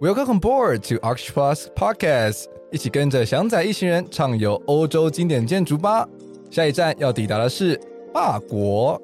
[0.00, 6.08] Welcome board to Arch Plus Podcast，一起跟着祥仔一行人畅游欧洲经典建筑吧。
[6.50, 7.78] 下一站要抵达的是
[8.14, 8.98] 法国。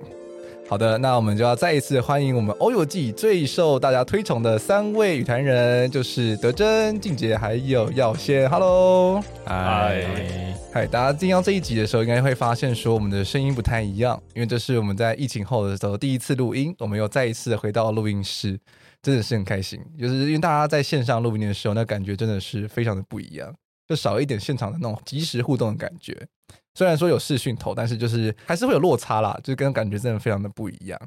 [0.67, 8.49] 好的，那我们就要再一次欢迎我们欧游记最受大家推崇的三位语坛人，就是德珍、静姐还有耀先。
[8.49, 10.03] Hello，嗨
[10.77, 18.61] 嗨，大家听到这一集的时候，应该会发现说我们的声音不太一样，因为这是我们在疫情后的时候第一次录音，我们又再一次回到录音室，
[19.01, 19.81] 真的是很开心。
[19.99, 23.51] 就是因为大家在线上录音的时候，那感觉真的是非常的不一样，
[23.89, 26.15] 就少一点现场的那种即时互动的感觉。
[26.75, 31.01] 虽然说有视讯头，但是就是还是会有落差啦，就跟感觉真的非常的不一样。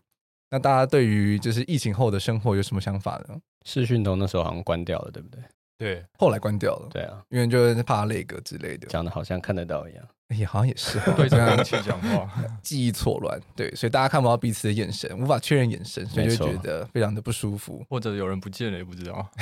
[0.50, 3.38] 那大家对于就是疫情后的生活有什么想法呢？
[3.68, 5.40] 视讯头那时候好像关掉了，对不对？
[5.80, 6.90] 对，后来关掉了。
[6.92, 10.06] 对啊，因为就是怕那个之类的，讲的好像看得到一样。
[10.28, 12.30] 哎呀，好像也是 对着空气讲话，
[12.62, 13.40] 记忆错乱。
[13.56, 17.84] 对，所以大家看不到彼此的眼神，无法确认眼神，所以就觉得非常的不舒服。
[17.90, 19.26] 或者有人不见了也不知道。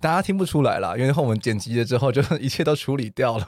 [0.00, 3.46] 大家听不出来啦，因为后我们剪辑了之后，就一切都处理掉了。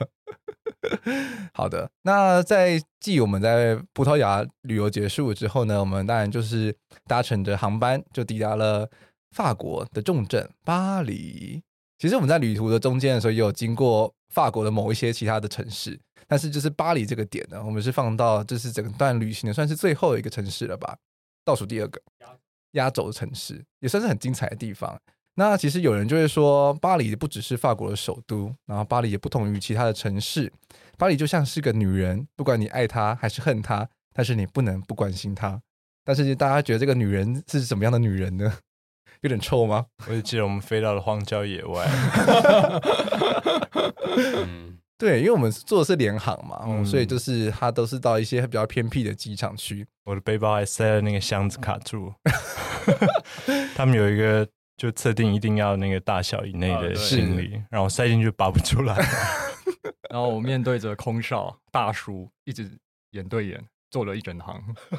[1.53, 8.89] 好的，那在继我们在葡萄牙旅游结束之后呢，我们当然就是搭乘着航班就抵达了
[9.33, 11.61] 法国的重镇巴黎。
[11.99, 20.97] 其实我们在旅途的中间的时候，也有经过法国的某一些其他的城市，但是就是巴黎这个点呢，我们是放到这是整段旅行的算是最后一个城市了吧，
[21.45, 22.01] 倒数第二个
[22.71, 24.99] 压轴的城市，也算是很精彩的地方。
[25.35, 30.51] 那其实有人就会说，巴黎不只是法国的首都，然后巴黎也不同于其他的城市。
[30.97, 35.59] 巴黎就像是个女人，不管你爱她还是恨她，但是你不能不关心她。
[36.03, 38.53] 但是大家觉得这个女人是什么样的女人呢？
[39.23, 39.85] 有点臭吗？
[40.07, 41.85] 我就记得我们飞到了荒郊野外。
[44.15, 49.85] 嗯， 对，因为我们做的是联航嘛，嗯，所以就是它都是到一些比较偏僻的机场去。
[50.05, 52.13] 我的背包还塞了那个箱子卡住。
[53.75, 54.47] 他们有一个。
[54.75, 58.95] 就测定一定要那个大小以内的行李，啊、然后塞进去拔不出来，
[60.09, 62.67] 然后我面对着空少大叔，一直
[63.11, 63.63] 眼对眼。
[63.93, 64.59] 坐了一整行，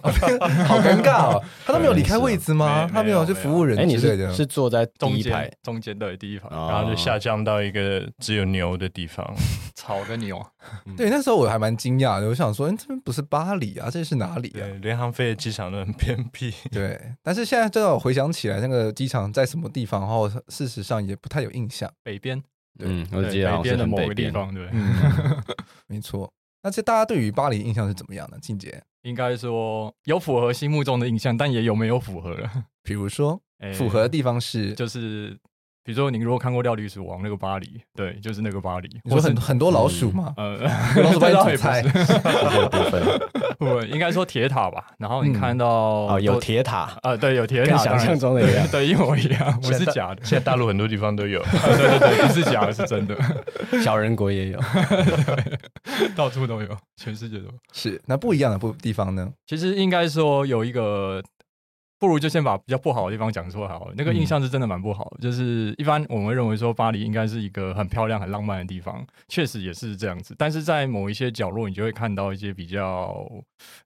[0.68, 1.44] 好尴尬哦！
[1.66, 2.88] 他都没有离开位置吗？
[2.92, 4.32] 他没有去服务人之类的。
[4.32, 9.28] 是坐在第一排中间的第一排，然后就下降到一个只有牛的地方，
[9.74, 10.40] 草跟牛。
[10.96, 14.62] 对，那时候我还蛮惊讶的，我想说，这边不是巴黎啊，这是哪里啊？
[14.80, 16.54] 联航飞的机场都很偏僻。
[16.70, 20.02] 对，但是现在正好回想起来，那个机场在什么地方？
[20.02, 21.90] 然后事实上也不太有印象。
[22.04, 22.40] 北边，
[22.78, 24.68] 嗯，我记得北边的某个地方，对，
[25.88, 26.32] 没错。
[26.64, 28.40] 那这大家对于巴黎印象是怎么样的？
[28.40, 32.50] 静姐应该说有符合心目中的印象，但也有没有符合了。
[32.82, 33.40] 比如说，
[33.74, 35.38] 符合的地方是，欸、就是。
[35.84, 38.88] 比如说，你如果看过《料理鼠王》那个巴黎，对，就是那个巴黎。
[39.04, 40.32] 我说很很多老鼠嘛？
[40.38, 40.56] 呃，
[41.02, 41.82] 老鼠在煮菜。
[42.72, 43.02] 部分
[43.58, 44.86] 不，应该说铁塔吧。
[44.98, 50.24] 然后你看到哦，有铁塔啊，对，有铁塔，跟想象中的一样，对，一模一样，不是假的。
[50.24, 53.14] 现在大陆很多地方都有，对对对，不是假的，是真的。
[53.82, 54.60] 小人国也有，
[56.16, 57.50] 到处都有，全世界都有。
[57.74, 59.30] 是，那不一样的不地方呢？
[59.46, 61.22] 其实应该说有一个。
[61.98, 63.94] 不如就先把比较不好的地方讲出来好了。
[63.96, 70.34] 那个印象是真的蛮不好的，嗯、就是一般我们会认为说巴黎应该是一个很漂亮、很浪漫的地方，确实也是这样子。
[70.36, 73.26] 但是在某一些角落，你就会看到一些比较，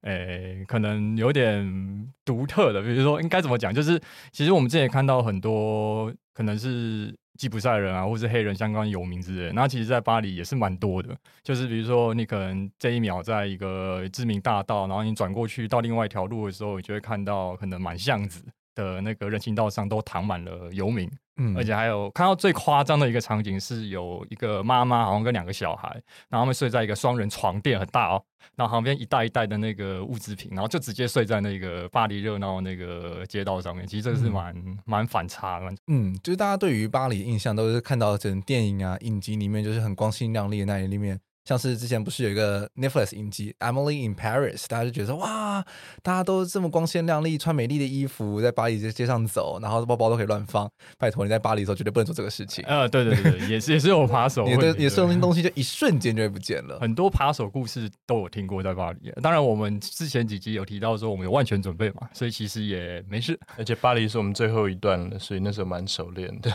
[0.02, 4.00] 诶、欸，可能有点独特的，比如说应该怎么讲，就是
[4.32, 7.14] 其实我们之前也看到很多可能是。
[7.38, 11.16] 吉普赛人啊，或是黑人相关有名之类，那其实，在巴黎也是蛮多的。
[11.44, 18.42] 就是比如说，你可能这一秒在一个知名大道，然后你转过去到另外一条路的时候，你就会看到可能满巷子
[18.84, 21.10] 的那个人行道上都躺满了游民。
[21.40, 25.88] 嗯，而且还有看到最夸张的一个场景是，有一个妈妈好像跟两个小孩，
[26.28, 28.20] 然后他们睡在一个双人床垫，很大哦，
[28.56, 33.86] 然后旁边一袋一袋的那个物资品，然后就直接睡在那个巴黎热闹那个街道上面。
[33.86, 34.52] 其实这个是蛮
[34.84, 35.72] 蛮、嗯、反差的。
[35.86, 41.20] 嗯，就是大家对于巴黎印象都是看到整电影啊、影集里面就是很光鲜亮丽的那一面。
[41.48, 45.64] 像是之前不是有一个 Netflix 影集《Emily in Paris》，大家就觉得哇，
[46.02, 50.70] 大家都这么光鲜亮丽，穿美丽的衣服，在巴黎街街上走，然后包包都可以乱放。
[50.98, 52.62] 拜托，你在巴黎的时候绝对不能做这个事情。
[52.68, 56.78] 呃，对对对，也是也是有 扒手，你的你的收东西就一瞬间就会不见了。
[56.80, 59.10] 很多扒手故事都有听过在巴黎。
[59.22, 63.40] 当然，我们之前几集有提到说我们有万全准备嘛，所以其实也没事。
[63.56, 66.52] 而且巴黎是我们最后一段了，所以那时候蛮熟练的。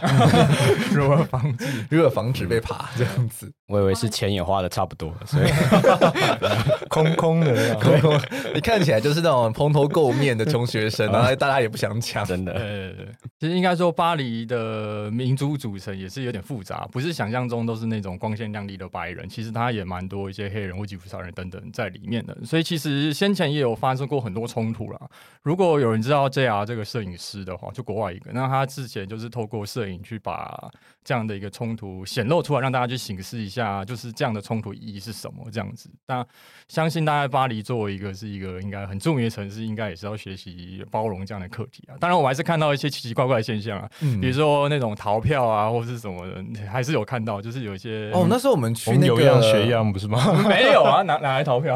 [0.92, 3.51] 如何防止如何防止被扒这样子？
[3.74, 5.50] 我以为是钱也花的差不多了，所以
[6.90, 8.20] 空空的，空空。
[8.54, 12.54] 你看起来就是那种蓬头垢面的穷学生， 然后大家也不想抢，真的。
[12.54, 12.92] 呃，
[13.40, 22.38] 其实应该说，巴黎的民族组成也是有点复杂，不是想象中都是那种光鲜亮丽的白人，其实他也蛮多一些黑人或吉普赛人等等在里面的。
[22.46, 25.00] 所以其实先前也有发生过很多冲突啦。
[25.42, 30.69] 如果有人知道 JR 这个摄影师的话，就国外一个，那他之前就是透过摄影去把
[31.04, 35.45] 这样的一个冲突显露出来，让大家去省思一下，就是这样的冲突意义是什么？
[35.51, 36.25] 这样子，那
[36.68, 41.94] 相信大家巴黎作为一个是一个应该很著名的城市，应该也是要学习包容这样的课题啊。
[42.00, 50.19] 当然，我还是看到一些奇奇怪怪的现象啊，嗯、比如说那种逃票啊，或是什么的，还是有看到，就是有一些哦，那时候我们去那个有样学样不是吗？
[50.48, 51.75] 没有啊，哪哪来逃票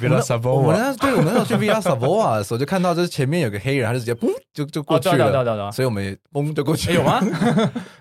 [0.00, 7.20] ？Villa Savoye， 我们那对，我们那时候去 Villa Savoye 的时候，就看到就是前面有个黑人，他就直接嘣就就过去了，哦、对对对对，所以我们也嘣就过去了，有吗？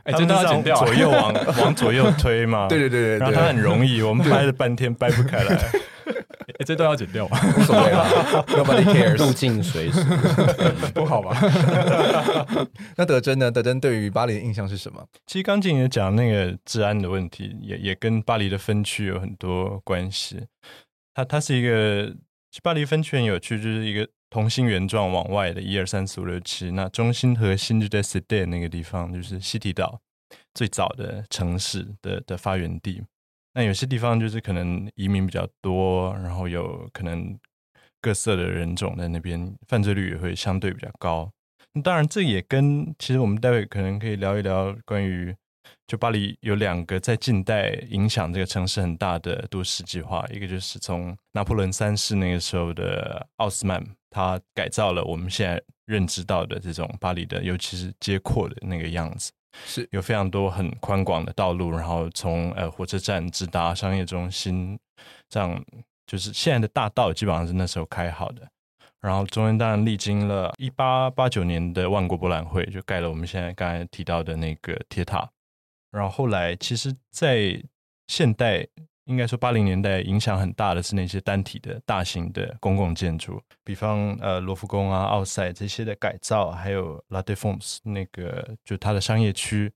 [0.04, 5.56] 哎，真的要剪掉， 左右往往左右推嘛，对对对对，然后它很容易， 我们掰了半天掰不开来，
[6.60, 8.06] 哎，这都要剪掉，无所谓了
[8.48, 10.02] ，Nobody cares，入境随俗，
[10.96, 11.38] 不好吧？
[12.96, 13.52] 那德珍呢？
[13.52, 15.06] 德珍对于巴黎的印象是什么？
[15.25, 20.46] 其实刚进也讲那个治安的问题，也也跟巴黎的分区有很多关系。
[21.14, 22.14] 它它是一个
[22.64, 24.08] 巴黎分区很有趣，就是一个。
[24.30, 30.02] 同心圆状往外的，一二三四五六七，那中心核心就在 Cité 那个地方，就是西堤岛
[30.57, 33.04] 最早的城市的的发源地。
[33.54, 37.38] 那有些地方就是可能移民比较多，然后有可能
[38.01, 41.31] 各色的人种在那边，犯罪率也会相对比较高。
[41.74, 45.36] 那当然，这也跟其实我们待会可能可以聊一聊关于。
[45.86, 59.31] 就巴黎有两个在近代影响这个城市很大的都市计划，一个就是从拿破仑三世那个时候的奥斯曼，他改造了我们现在认知到的这种巴黎的，尤其是街廓的那个样子，
[59.65, 64.77] 是有非常多很宽广的道路，然后从呃火车站直达商业中心，
[65.30, 65.63] 这样
[66.06, 68.48] 就是现在的大道基本上是那时候开好的。
[69.00, 75.30] 然后中间当然历经了一八八九年的万国博览会，就盖了我们现在刚才提到的那个铁塔。
[75.92, 77.62] 然后后来，其实，在
[78.07, 78.68] 现代，
[79.07, 89.71] 应该说八零年代影响很大的是那些单体的大型的公共建筑，比方呃罗浮宫啊、奥赛这些的改造，还有 La Défense 那个就它的商业区，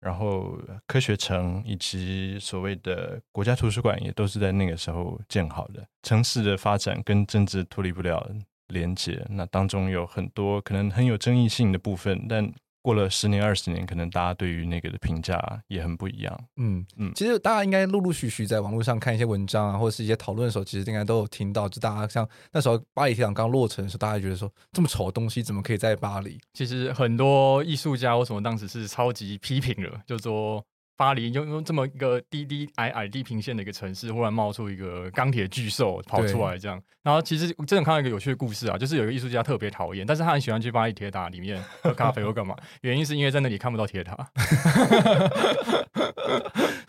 [0.00, 5.86] 然后科学城以及所谓的国家图书馆也都是在那个时候建好的。
[6.02, 8.26] 城市的发展跟政治脱离不了
[8.68, 12.52] 连接，那当中有很多可能很有争议性的部分，但。
[12.82, 16.38] 过了十年二十年，可能大家对于那个的评价也很不一样。
[16.56, 26.38] 嗯嗯，嗯其实大家应该陆陆续续在网络上看一些文章啊，或者是一些讨论的时候，其实应该都有听到，就大家像那时候巴黎铁塔刚落成的时候，大家觉得说这么丑的东西怎么可以在巴黎？
[26.52, 30.64] 其实很多艺术家为什么当时是超级批评了，就说。
[30.96, 36.80] 巴黎用用这么一个低低矮矮地平线的一个城市，忽然冒出一个钢铁巨兽跑出来，这样。
[37.02, 44.16] 然后其实真的看到一个有趣的故事啊，就是有一个艺术家特别讨厌，但是他很喜欢去巴黎铁塔里面喝咖啡或干嘛，原因是因为在那里看不到铁塔。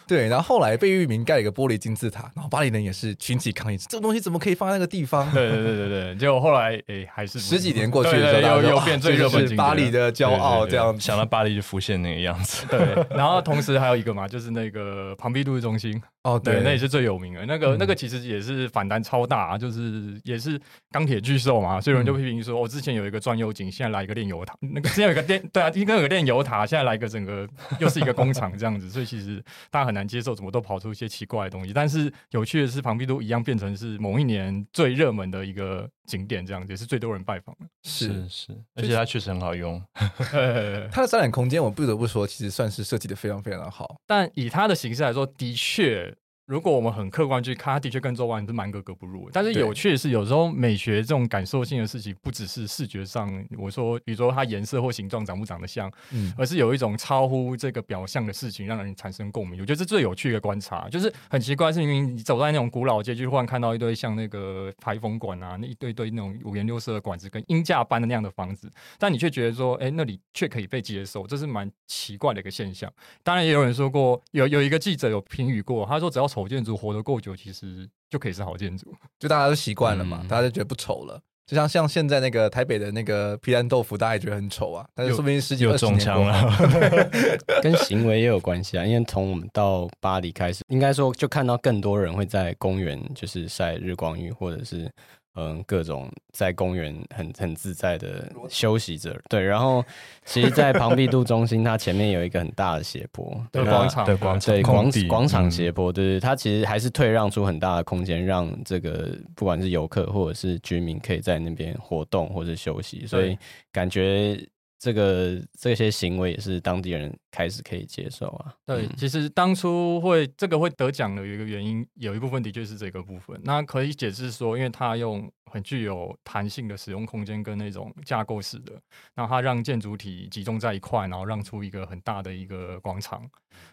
[0.06, 5.32] 对，然后后来被域名盖了一个玻璃金字塔，然后巴黎人也是群起抗议，这个东西怎么可以放在那个地方？
[5.34, 12.68] 对对对对对，结果后来哎，还是十几年过去的时候，又又变最热门景点，巴黎的骄傲，这样想到巴黎就浮现那个样子。
[12.68, 12.80] 对，
[13.10, 16.02] 然后同时还有一个嘛，就是那个庞毕杜中心。
[16.24, 17.46] 哦，对，那也是最有名的。
[17.46, 20.58] 那个那个其实也是反弹超大，就是也是
[20.90, 24.56] 钢铁巨兽嘛，所以有人就批评说，我之前有一个钻油井，现在来一个炼油塔。
[24.62, 27.46] 那个之前有一个炼，对啊，应该有个炼油塔，现在来一个整个
[27.80, 31.74] 又是一个工厂这样子，所以其实大家很难接受，怎么都跑出一些奇怪的东西。
[31.74, 37.66] 但是有趣的是，庞毕都一样变成是某一年最热门的一个景点，这样子也是最多人拜访的。
[37.84, 39.82] 是是，而且它确实很好用。
[40.90, 43.98] 它的展览空间，我不得不说，其实算是设计的非常非常的好。
[44.08, 46.13] 但以它的形式来说，的确。
[46.46, 49.30] 如果我们很客观去看，它的确跟周围是蛮格格不入。
[49.32, 59.62] 但是有趣的是，有时候美学这种感受性的事情，不只是视觉上，我说，比如说它颜色或形状长不长得像，嗯，而是有一种超乎这个表象的事情，让人产生共鸣。
[59.62, 68.70] 我觉得这是最有趣的观察，就是很奇怪，是明明你走在那种古老街区，忽然看到一堆像那个排风管啊，那一堆堆那种五颜六色的管子，跟鹰架般的那样的房子，
[69.00, 72.92] 但你却觉得说，哎，那里却可以被接受，这是蛮奇怪的一个现象。
[73.24, 76.28] 当然，也有人说过，有有一个记者有评语过，他说只要。
[76.34, 81.22] 丑建筑活得够久，其实就可以是好建筑，就大家都习惯了嘛，嗯、大家就觉得不丑了。
[81.46, 86.58] 就像像现在那个台北的那个皮蛋豆腐，大家也觉得很丑啊，但是说不定十几二十年过了
[87.62, 88.84] 跟行为也有关系啊。
[88.84, 94.90] 因为从我们到巴黎开始，应该说就看到更多人会在公园就是晒日光浴，或者是
[95.36, 99.42] 嗯，各种在公园很很自在的休息着，对。
[99.42, 99.84] 然后，
[100.26, 113.38] 其实，在庞毕度中心，它前面有一个很大的斜坡，对广场，对广场，对广广场嗯斜坡，对对，它其实还是退让出很大的空间，让这个不管是游客或者是居民，可以在那边活动或者休息，所以
[113.72, 114.40] 感觉。
[114.84, 118.54] 这个这些行为也是当地人开始可以接受啊。
[118.66, 123.40] 对，嗯、其实当初会这个会得奖的有一个原因，有一部分的确是这个部分。
[123.46, 128.74] 那可以解释说，因为它用很具有弹性的使用空间跟那种架构式的，
[129.16, 133.22] 然后它让建筑体集中在一块，然后让出一个很大的一个广场。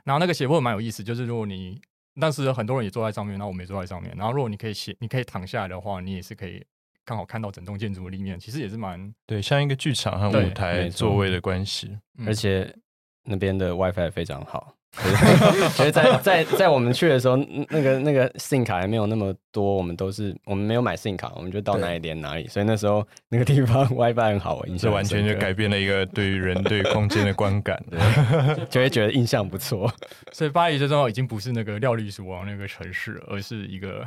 [0.04, 1.80] 然后那个斜坡蛮有意思，就是如果你
[2.20, 6.64] 当时很多人也坐在上面，然后我们也坐在上面，然后如果你可以斜，你可以躺下来的话，你也是可以。
[7.10, 12.72] 刚好看到整栋建筑的立面，其实也是蛮对，像一个剧场和舞台座位的关系，而且
[13.24, 14.76] 那边的 WiFi 非常好。
[15.72, 17.36] 所 以在在在我们去的时候，
[17.68, 22.46] 那个那个 SIM 卡还没有那么多，我们都是我们没有买 SIM 卡，我们就到哪里连哪里。
[22.46, 27.82] 所以那时候那个地方 WiFi 很好，这完全就改变了一个对于人对空间的观感，
[28.70, 29.92] 就会觉得印象不错。
[30.30, 34.06] 所以巴黎最重要已经不是那个料理鼠王那个城市，而是一个。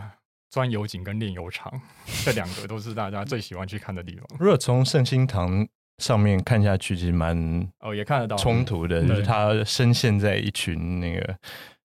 [0.53, 1.81] 钻油井跟炼油厂，
[2.23, 4.23] 这两个都是大家最喜欢去看的地方。
[4.39, 5.67] 如果从圣心堂
[5.97, 11.35] 上面看下去，其实蛮哦，也看得到冲突的，就是它深陷在一群那个，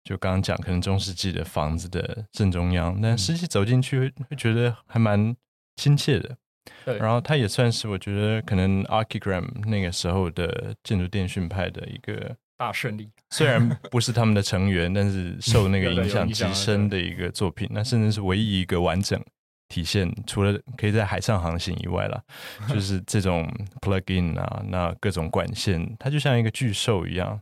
[0.04, 5.34] 就刚刚讲可能中世纪的房子的正中央，但实际走进去会会觉得还蛮
[5.78, 6.36] 亲切的。
[6.84, 12.36] 对，然后它也算是我觉得可能 Archigram 那个时候的建筑电讯派的一个。
[12.58, 17.68] 大胜利，虽然不是他们的成员，但是受那个 影响极深的一个作品。
[17.72, 19.24] 那甚至是唯一一个完整
[19.70, 22.22] 体现，除了可以在海上航行以外啦，
[22.68, 23.48] 就是这种
[23.82, 27.40] plug in 啊，那各种管线，它就像一个巨兽一样。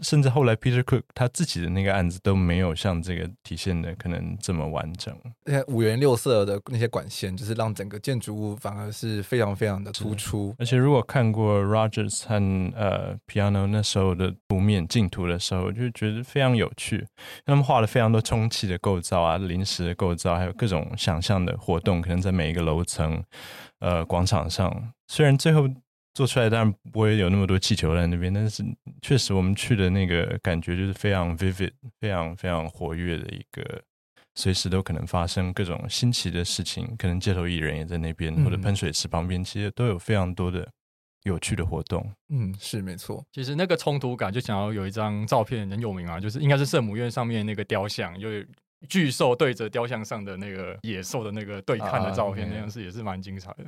[0.00, 5.16] 甚至后来，Peter Cook 他自己的那个案子都没有像这个体现的可能这么完整。
[5.44, 10.54] 那五颜六色的那些管线，就是让整个建筑物反而是非常非常的突出。
[10.58, 12.34] 而且如果看过 Rogers 和
[12.74, 17.06] 呃 Piano 那时候的图面镜图的时候，就觉得非常有趣。
[17.46, 23.22] 他们画了非常多充气的构造啊，临时的构造，还有各种想象的活动，可能在每一个楼层、
[23.78, 24.92] 呃广场上。
[25.06, 25.68] 虽然最后。
[26.14, 28.64] 做出来当然不会有那么多气球在那边，但是
[29.02, 33.82] 确实我们去的那个感觉就是非常 vivid、非常非常活跃的一个，
[34.36, 36.94] 随时都可能发生各种新奇的事情。
[36.96, 40.68] 可能街头艺人也在那边，或者喷水池旁边，其实都有非常多的
[41.24, 42.08] 有趣的活动。
[42.28, 43.24] 嗯，是没错。
[43.32, 48.28] 其实那个冲突感，就想要有一张照片很有名啊，就是应该是圣母院上面那个雕像，就
[48.88, 53.64] 巨兽对着雕像上的那个野兽的那个对看的照片，那样是也是蛮精彩的。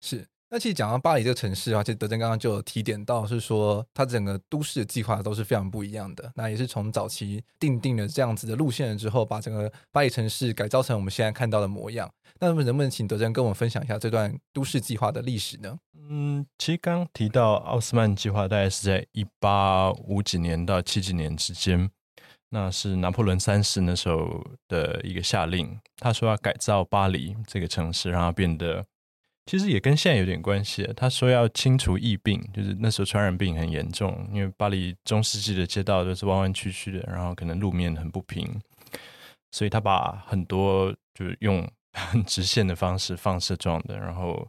[0.00, 0.26] 是。
[0.50, 6.32] 那其实讲到巴黎这个城市啊，其实德珍刚刚就有提点到，是说它整个都市的计划都是非常不一样的。
[6.36, 12.10] 那也是从早期定定了这样子的路线了之后，把整个巴黎城市改造成我们现在看到的模样。
[12.40, 15.78] 那能不能请德珍跟我们分享一下这段都市计划的历史呢？
[16.08, 21.90] 嗯，其实刚提到奥斯曼计划，大概是在一八五几年到七几年之间，
[22.48, 28.86] 那是拿破仑三世那时候的一个下令，他说要改造巴黎这个城市，让它变得。
[29.48, 30.86] 其实也跟现在有点关系。
[30.94, 38.46] 他说要清除疫病，就是那时候传染病很严重，因为巴黎中世纪的街道都是弯弯曲曲的，然后可能路面很不平，
[39.50, 44.46] 所以他把很多就是用很直线的方式放射状的，然后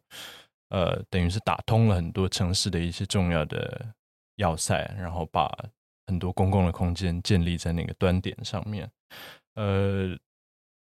[0.67, 3.93] 呃，等于是打通了很多城市的一些重要的
[4.35, 5.49] 要塞，然后把
[6.07, 8.91] 很多公共的空间建立在那个端点上面，
[9.55, 10.13] 呃，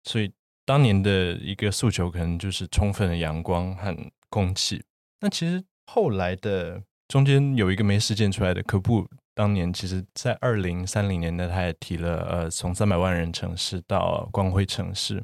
[0.04, 0.32] 所以。
[0.66, 3.96] 当年的一个诉求可能就是充分的阳光和
[4.30, 4.84] 空气。
[5.22, 15.24] 那其实后来的中间有一个没实践出来的科布，当年其实在二零三零年代，他也提了，呃，从三百万人城市到光辉城市，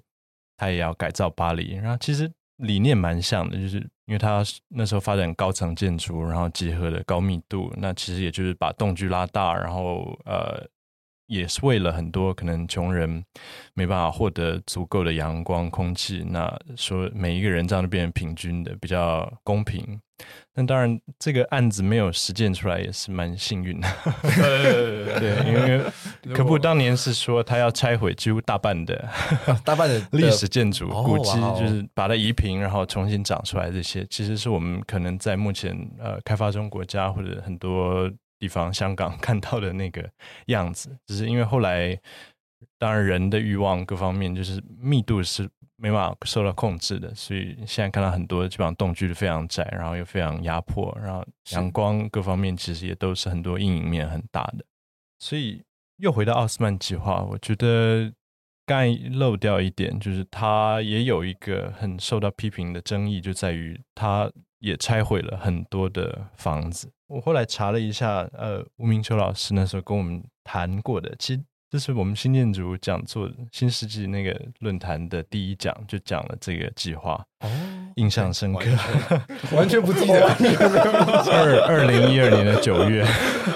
[0.58, 1.74] 他也要改造巴黎。
[1.74, 10.70] 然后其实理念蛮像的，就是因为他那时候发展高层建筑，然后结合了高密度，那其实也就是把动距拉大，然后呃。
[11.32, 13.24] 也是为了很多可能穷人
[13.74, 20.02] 没办法获得足够的阳光、空气，那说每一个人这样就变成平均的，比较公平。
[20.54, 23.88] 那当然，这个案子没有实践出来，也是蛮幸运的。
[24.22, 25.82] 对，因为
[26.36, 29.10] 可布当年是说他要拆毁几乎大半的
[29.64, 33.72] 大半 的历史建筑，古迹，哦，就是把它移平，然后重新长出来。
[33.72, 38.12] 这些其实是我们可能在目前呃开发中国家或者很多。
[38.42, 40.10] 地方香港 看到的那个
[40.48, 41.96] 样子，只是因为后来，
[42.80, 54.66] 当然人的欲望各方面就是密度是没办法受到控制的，所以现在看到很多基本上动距是非常窄，然后又非常压迫，然后阳光各方面其实也都是很多阴影面很大的。
[55.20, 55.64] 所以
[55.98, 58.12] 又回到奥斯曼计划，我觉得
[58.66, 66.92] 刚才漏掉一点，就是它也有一个很受到批评的争议，就在于它也拆毁了很多的房子。
[67.12, 71.42] 我后来查了一下，呃，吴明秋老师那时候跟我们谈过的，其实。
[71.72, 77.50] 这是我们新建筑讲座新世纪那个论坛的第一讲，就讲了这个计划，哦，
[77.96, 78.66] 印象深刻，
[79.56, 80.28] 完全不记得。
[81.32, 83.08] 二二零一二年的九月，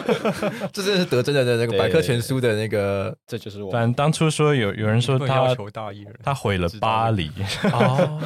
[0.72, 3.70] 这真的是得真的那个百科全书的那个，这就是我。
[3.70, 5.54] 反正当初说有有人说他
[6.24, 7.30] 他毁了巴黎，
[7.74, 8.18] 哦，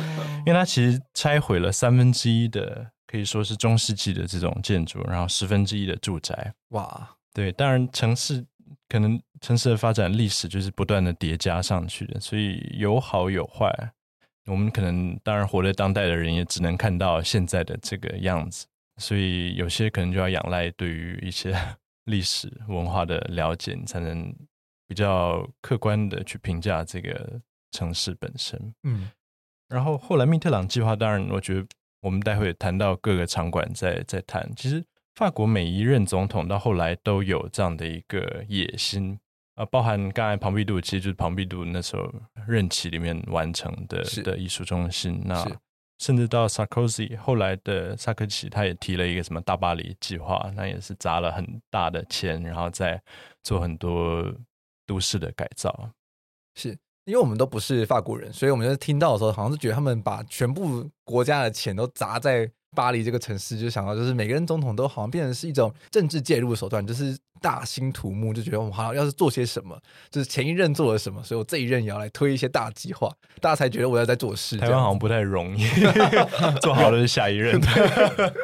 [0.46, 6.54] 因为他其实拆毁了三分之一的可以说是中世纪的这种建筑，然后十分之一的住宅。
[6.70, 8.46] 哇，对，当然城市。
[8.88, 13.72] 可能城市的发展历史就是不断的叠加上去的，所以有好有坏。
[14.48, 18.66] 我们可能当然活在当代的人也只能看到现在的这个样子，
[18.98, 21.56] 所以有些可能就要仰赖对于一些
[22.06, 24.34] 历史文化的了解，你才能
[24.88, 27.39] 比较客观的去评价这个
[27.72, 28.74] 城市本身。
[28.84, 29.12] 嗯，
[29.68, 31.68] 然后后来密特朗计划，当然我觉得
[32.01, 34.84] 我们待会谈到各个场馆再再谈，其实。
[35.15, 39.20] 法国每一任总统到后来都有这样的一个野心
[39.56, 42.10] 啊，包含刚才庞毕度，其实就是庞毕度那时候
[42.48, 45.22] 任期里面完成的的艺术中心。
[45.25, 45.46] 那
[45.98, 53.01] 甚至到萨科齐后来的萨科齐，他也提了一个什么大巴黎计划，那也是砸了很大的钱，然后再
[53.44, 54.24] 做很多
[54.86, 55.91] 都市的改造。
[56.56, 56.77] 是
[57.10, 62.50] 因为我们都不是法国人，所以我们就听到的时候，好像是觉得他们把全部国家的钱都砸在。
[62.76, 69.80] 巴黎这个城市，就想到就是每个人总统都好像变成是一种政治介入的手段，就是大兴土木，就觉得我们好像要是做些什么，
[70.12, 74.58] 就是前一任做了什么，所以我这一任也要来推一些大计划，大家才觉得我要在做事。
[74.60, 75.66] 台湾好像不太容易
[76.62, 77.60] 做好的是下一任，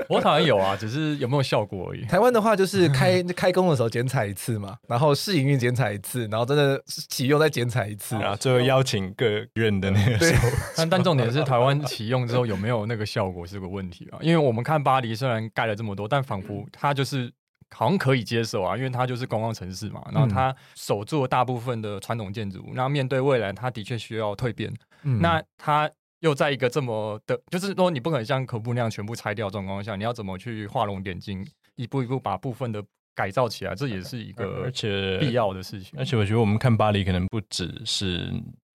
[0.09, 2.05] 我好像有啊，只是有没有效果而已。
[2.05, 10.49] 台湾的话就是开开工的时候剪彩一次嘛，然后试营运剪彩一次，然后真的启用再剪彩一次，然后最后邀请各任的那个时候。
[10.77, 14.14] 但但重点是台湾启用之后有没有那个效果是个问题啊。
[14.21, 17.31] 因为我们看巴黎，虽然盖了这么多，但仿佛它就是
[17.69, 20.01] 好像可以接受啊，因为它就是观光城市嘛。
[20.11, 24.73] 然后它守住了大部分的传统建筑，那面对未来，它的确需要蜕变。
[25.03, 31.45] 嗯、那它又在一个这么的，就是说你不可能像可布那样全部拆掉状况下，你要怎么去画龙点睛，
[31.75, 33.75] 一步一步把部分的改造起来？
[33.75, 35.99] 这也是一个而且必要的事情。
[35.99, 38.31] 而且我觉得我们看巴黎，可能不只是。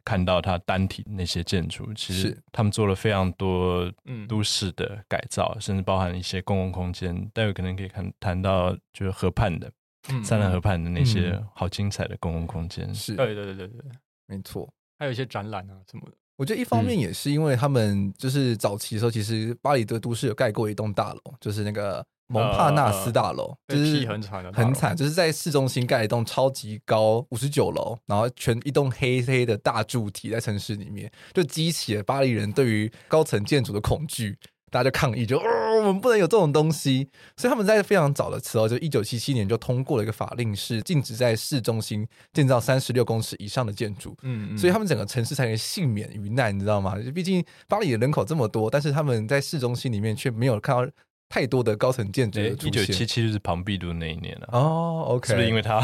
[0.10, 3.92] 看到它单体那些建筑，其实他们做了非常多
[4.28, 7.30] 都市的改造，嗯、甚至包含一些公共空间。
[7.32, 9.72] 待会可能可以看谈到，就是河畔的，
[10.10, 12.92] 嗯、三兰河畔的那些好精彩的公共空间。
[12.96, 13.92] 是，对对对对对，
[14.26, 14.68] 没错。
[14.98, 16.18] 还有一些展览啊什么的。
[16.38, 22.04] 我觉得一方面也是因为他们就是早期的时候，其实巴黎的都市有盖过一栋大楼，就是那个。
[22.30, 34.38] 蒙帕纳斯大楼、呃、就是很惨，很惨，就是在市中心盖一栋超级高五十九楼，然后全一栋黑黑的大柱体在城市里面，就激起了巴黎人对于高层建筑的恐惧，
[34.70, 35.44] 大家就抗议，就哦，
[35.80, 37.10] 我们不能有这种东西。
[37.36, 44.16] 所以他们在非常早的时候，就一九七七年就通过了一个法令，是禁止在市中心建造三十六公尺以上的建筑。
[44.22, 46.96] 嗯，嗯，所以他们整个城市才能幸免于难，你知道吗？
[47.16, 50.92] 毕竟巴黎的人口这么多，但是他们在市中心里面却没有看到。
[51.30, 52.40] 太多的高层建筑。
[52.40, 54.50] 一九七七就是庞毕度那一年了。
[54.52, 55.80] 哦，OK，是不是因为他？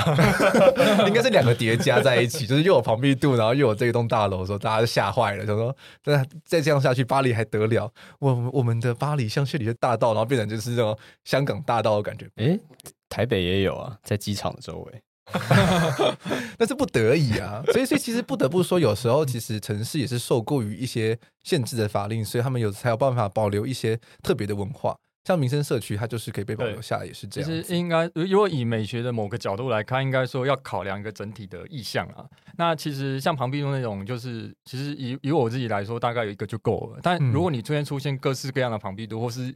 [1.07, 7.91] 应该是两个叠加在一起， 就是又有庞毕度，然后又有这栋大楼的时候，大家就吓坏了，想说：再再这样下去，巴黎还得了？
[8.19, 12.27] 我我们的巴黎香榭里的大道，然后变成就是这种香港大道的感觉。
[12.37, 12.59] 诶，
[13.07, 15.01] 台北也有啊，在机场的周围。
[16.59, 24.95] 那是不得已啊，所以所以其实不得不说，有时候其实城市也是受过于一些限制的法令，所以他们有才有办法保留一些特别的文化。
[25.25, 27.49] 像民生社区，它就是可以被保留下来，也是这样。
[27.49, 32.23] 其实应该，如果以美学的某个角度来看，应该说要考量一个整体的意向啊。
[32.57, 36.99] 那其实像庞毕度那种，就是其实以以我自己来说，大概有一个就够了。
[37.01, 39.51] 但如果你突然出现各式各样的庞毕度，或是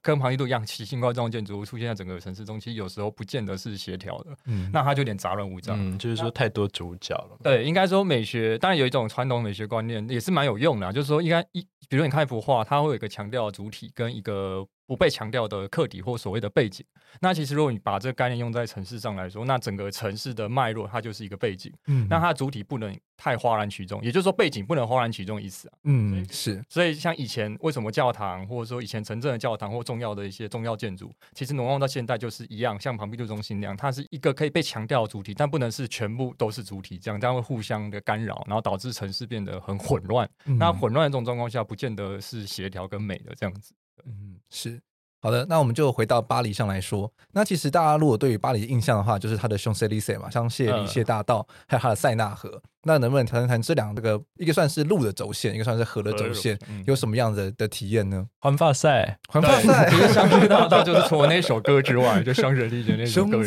[0.00, 4.30] 跟庞毕度一样奇形怪状建筑物出现在整个城市中，其实有时候不见得是协调的。
[4.46, 5.76] 嗯，那它就有点杂乱无章。
[5.76, 7.36] 嗯，就是说太多主角了。
[7.42, 14.64] 对，应该说美学，当然有一种传统美学观念也是蛮有用的，就是说应该一，比如你看一幅画，它会有一个强调主体跟一个。
[14.90, 16.84] 不被强调的客体或所谓的背景，
[17.20, 40.28] 那其实如果你把这个概念用在城市上来说，那整个城市的脉络它就是一个背景，嗯，那它的主体不能太哗然取中，也就是说背景不能哗然取宠的意思啊，嗯，是，所以像以前为什么教堂或者说以前城镇的教堂或重要的一些重要建筑，其实挪用到现代就是一样，像庞毕度中心那样，它是一个可以被强调的主体，但不能是全部都是主体，这样这样会互相的干扰，然后导致城市变得很混乱。
[40.46, 43.72] 嗯，那混乱的这种状况下，不见得是协调跟美的这样子，
[44.06, 44.80] 嗯，是。
[45.22, 47.12] 好的，那我们就回到巴黎上来说。
[47.32, 52.62] 那其实大家如果对于巴黎的印象的话，就是它的香榭丽舍嘛，香榭丽舍大道，还有它的塞纳河。
[52.84, 58.26] 那能不能谈谈这两个，一个算是路的轴线，一个算是河的轴线，嗯、有什么样的的体验呢？
[58.38, 63.38] 环法赛，环法赛，其实相对大道就是除了那首歌之外， 就双人力的那首歌。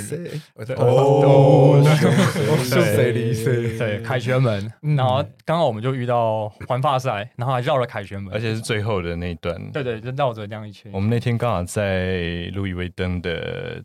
[0.78, 1.82] 哦，
[2.69, 4.72] 对对，凯旋门。
[4.96, 9.60] 然后刚好我们就遇到环法赛，然后还绕了凯旋门，而且是最后的那一段。
[9.72, 10.91] 对对，就绕着这样一圈。
[10.93, 13.84] 我们那天刚好在路易威登的。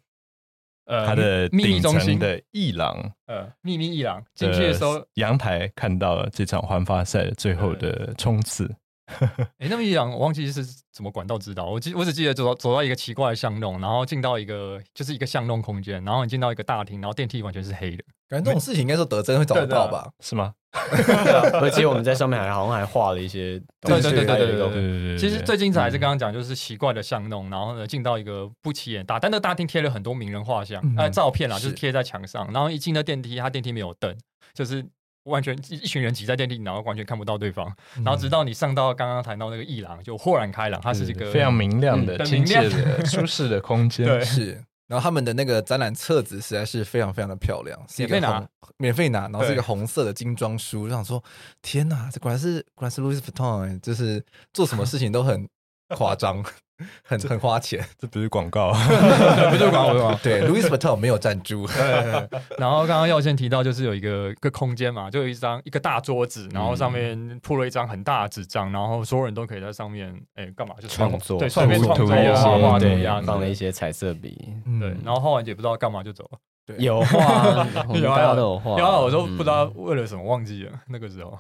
[0.88, 8.74] 呃，它的秘密中心的一廊，呃，秘密一廊进去的时候，阳台看到了这场环法赛的最后的冲刺。
[9.07, 18.03] 哎、欸，那么艺廊我忘记是怎么管道知道，我记我只记得走到走到一个奇怪的巷弄，然后进到一个就是一个巷弄空间，然后你进到一个大厅，然后电梯完全是黑的。
[18.29, 20.11] 感觉这种事情应该说德真会找得到吧？
[20.20, 20.55] 是吗？
[20.72, 24.02] 而且我们在上面还好像还画了一些东西。
[24.02, 32.48] 对对对对对对，对，其实最精彩还是刚刚讲，就是奇怪的巷弄，然后呢进到一个不起眼大，但那大厅贴了很多名人画像、呃照片啊，就是贴在墙上。
[32.52, 34.14] 然后一进到电梯，它电梯没有灯，
[34.52, 34.85] 就是
[35.24, 37.70] 完全一群人挤在电梯，然后完全看不到对方。
[38.04, 44.07] 然后直到你上到刚刚谈到那个艺廊，就豁然开朗，它是一个非常明亮的、亲切的、 舒适的空间。
[44.07, 44.62] 对，是。
[44.88, 48.48] 然后他们的那个展览册子实在是非常非常的漂亮，免费拿，
[48.79, 51.22] 免费拿，然后是一个红色的精装书，就想说，
[51.62, 55.48] 天哪，这果然是果然是 Louis Vuitton，就是做什么事情都很
[55.94, 56.44] 夸张。
[57.03, 58.73] 很很花钱，这不是广告，
[59.51, 60.14] 不是广告？
[60.23, 61.67] 对，Louis Vuitton 没有赞助。
[62.59, 70.75] 然后刚刚耀先提到，就是有一个一个空间嘛，就有一张一个大桌子，然后上面铺了一张很大的纸张，然后所有人都可以在上面，哎，干嘛？
[70.81, 74.38] 就创作，对，随便创作画画对，放了一些彩色笔，
[74.81, 76.38] 对，然后画完也不知道干嘛就走了。
[76.67, 81.37] 对，有画，有画都有画，有啊，我都不知道为了什么忘记了那个时候。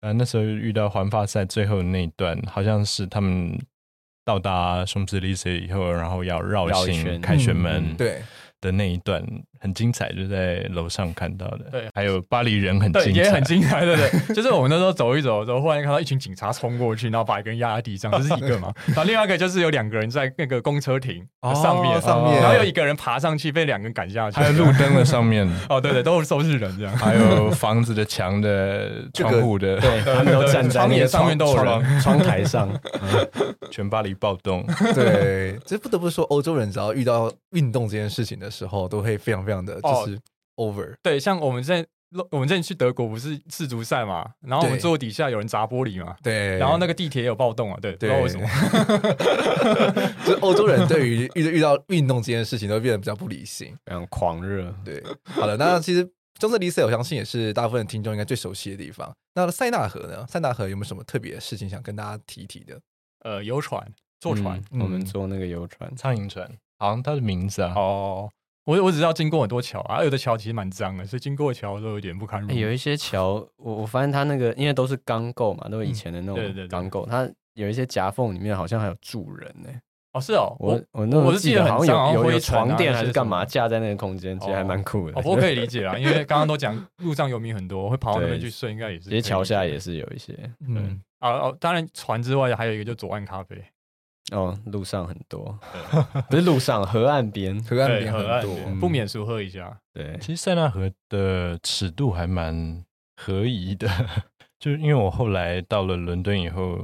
[0.00, 3.58] 呃，那时候遇到环法赛最后那一段，好像是他们。
[4.30, 8.22] 到达松子丽舍以后，然后要绕行凯旋门，对
[8.60, 9.20] 的那一段。
[9.60, 11.66] 很精彩，就在楼上看到的。
[11.70, 14.10] 对，还有巴黎人很精彩，也很精彩，对对。
[14.34, 18.72] 就是我们那时候走一走的时候，忽然看到一群警察冲过去，然后把一个人压在地上，这是一个嘛。
[18.88, 24.40] 然后另外一个就是有两个人在那个公车亭上面，上面，然后有一个人爬上去，被两个人赶下去。
[24.40, 26.96] 还有路灯的上面， 哦，对对，都是都是人这样。
[26.96, 32.68] 还有房子的墙的窗户的，对，他们都站在那个上面都有人，窗台上，
[33.70, 34.64] 全巴黎暴动。
[34.94, 40.20] 对，这不得不说，欧洲人只要遇到运动这件事情的时候，都会非常非常的就是。
[40.56, 41.86] over 对，像我们在
[42.30, 48.46] 我们之前去德国不是世足赛嘛，然后我们坐底下有人砸玻璃嘛，对，然后那个地铁也有暴动啊，对，对不知道为什么，
[50.26, 54.70] 就欧洲人对于遇遇到运动这件事情都会变得比较不理性，非常狂热。
[54.84, 56.06] 对，好了，那其实
[56.38, 59.10] 中色丽舍我相信也是大部分听众应该最熟悉的地方。
[59.34, 60.26] 那塞纳河呢？
[60.28, 62.78] 塞纳河有没有什么特别的事情想跟大家提一提的？
[63.20, 63.82] 呃，游船，
[64.20, 66.46] 坐船，嗯、我们坐那个游船，苍蝇船，
[66.78, 68.30] 好像它的名字啊，哦。
[68.70, 72.54] 我我只知道经过很多桥啊，有的桥其实蛮脏的，所以经过桥都有点不堪入目。
[72.54, 79.80] 欸、有一些桥，我我发现它那个因为都是钢构嘛，都是以前的那种钢构，它有一些夹缝里面好像还有住人呢、欸。
[80.12, 85.18] 哦，是哦，我我那我是记得好像有有有床垫还是干嘛架在那个空间，其实还蛮酷的。
[85.18, 89.08] 哦，我可以理 解啊，因为刚刚都讲路上游民很多，会跑到那边去睡，应该也是。
[89.08, 90.32] 其实桥下也是有一些，
[90.66, 93.56] 嗯啊哦，当然船之外还有一个就左岸咖啡。
[94.30, 95.58] 哦，路上很多，
[96.28, 99.76] 不是路上，河岸边，河岸边很多，不免俗喝一下。
[99.92, 102.84] 对，其实塞纳河的尺度还蛮
[103.16, 103.88] 合宜的，
[104.60, 106.78] 就是因为我后来到了伦敦以后，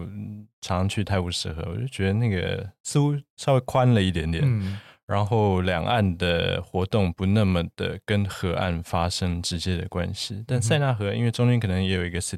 [0.61, 10.43] 常常去泰晤士河，我就觉得那个似乎稍微宽了一点点，嗯、然后两岸的活动不那么的跟河岸发生直接的关系。
[10.49, 12.37] 但塞纳河因为中间可能也有一个西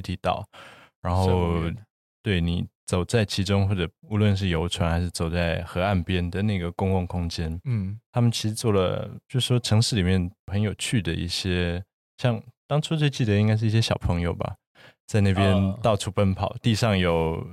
[0.00, 0.48] 堤道，
[1.02, 1.62] 然后
[2.22, 2.66] 对你。
[2.88, 11.84] 走在其中，或者无论是游船还是走在河岸边的那个公共空间，嗯，他们其实做了，就是说城市里面很有趣的一些，
[12.16, 14.56] 像当初最记得应该是一些小朋友吧，
[15.06, 17.46] 在那边到处奔跑，呃、地上有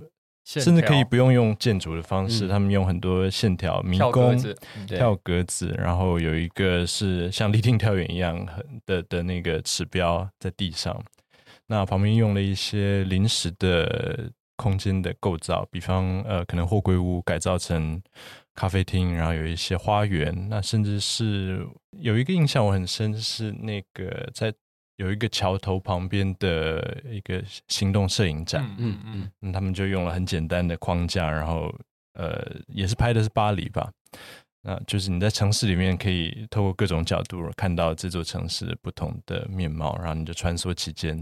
[0.46, 8.48] 甚至可以不用用建筑的方式，嗯、他们用很多线条迷宫、跳格子，跳格子，然后有一个是像立定跳远一样
[8.86, 10.98] 的的那个指标在地上，
[11.68, 14.32] 那旁边用了一些临时的。
[14.56, 18.02] 空间的构造，比方呃，可能货柜屋改造成
[18.54, 20.48] 咖啡厅，然后有一些花园。
[20.50, 21.68] 那甚至是
[22.00, 24.54] 有一个印象我很深，是那个在
[24.98, 28.64] 有一个桥头旁边的一个行动摄影展。
[28.78, 31.74] 嗯嗯嗯，嗯，他们就用了很简单的框架，然后
[32.14, 33.92] 呃，也是拍的是巴黎吧。
[34.62, 41.16] 那就是你在城市里面可以透过各种角度看到这座城市不同的面貌，然后你就穿梭其间。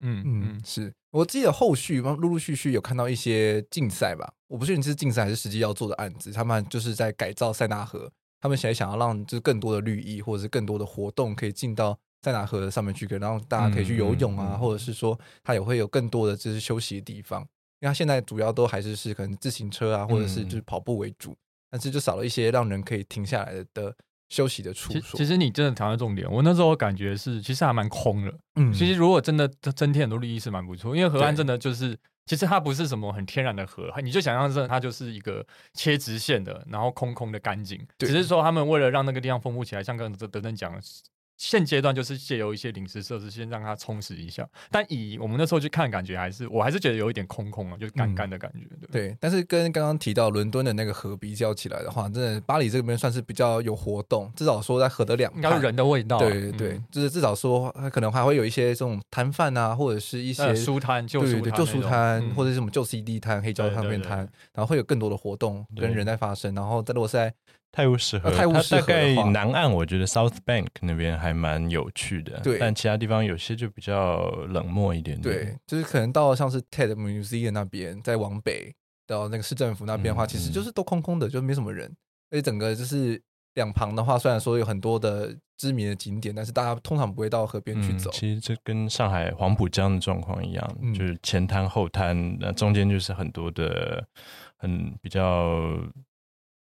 [0.00, 17.42] 嗯嗯，是我记得后续陆陆续续有看到一些竞赛吧，我不确定是竞赛还是实际要做的案子，他们就是在改造塞纳河，他们现在想要让就是更多的绿意或者是更多的活动可以进到塞纳河上面去，然后大家可以去游泳啊，嗯嗯嗯或者是说它也会有更多的就是休息的地方。
[17.78, 21.32] 因为它现在主要都还是是可能自行车啊，或者是就是跑步为主，
[21.70, 23.94] 但是就少了一些让人可以停下来的。
[24.34, 25.16] 的休息的处所。
[25.16, 28.34] 其实你真的谈到重点，我那时候感觉是其实还蛮空的。
[28.56, 37.80] 嗯，其实如果真的增添很多绿意是蛮不错，因为河岸真的就是，其实它不是什么很天然的河，你就想象是它就是一个切直线的，然后空空的干净。
[37.98, 40.80] 只是说他们为了让那个地方丰富起来，像刚刚德登讲的。
[41.36, 44.48] 现阶段就是借由一些临时设施，先让它充实一下。
[44.70, 48.60] 但以我们那时候去看，感觉还是我还是觉得有一点空空啊，就是干干的感觉。
[48.90, 56.20] 对，对，但是跟刚刚提到伦敦的那个河比较起来的话，真的巴黎这边算是比较有活动，至少说在河的两边，应该是人的味道、啊。
[56.20, 64.18] 对对对，嗯、就是至少说可能还会有一些这种摊贩啊，或者是一些书摊、旧书摊、旧书摊，或者是什么旧 CD 摊、黑胶唱片摊，
[64.52, 66.54] 然后会有更多的活动跟人在发生。
[66.54, 67.34] 然后在如果是在
[67.74, 72.38] 泰晤士河，泰晤士河大概南岸，我觉得 South Bank 那边还蛮有趣的。
[72.38, 75.34] 对，但其他地方有些就比较冷漠一点点。
[75.34, 78.72] 对，就是可能到像是 Tate Museum 那边，再往北
[79.08, 81.92] 到那个市政府那边的话，嗯、其实就是都空空的，就没什么人。
[82.30, 83.20] 而且整个就是
[83.54, 88.08] 两旁的话，虽然说有很多的知名的景点，但是大家通常不会到河边去走。
[88.10, 94.06] 嗯、其实这跟上海黄浦江的状况一样，嗯、就是前滩后滩，那中间就是很多的
[94.58, 95.76] 很比较。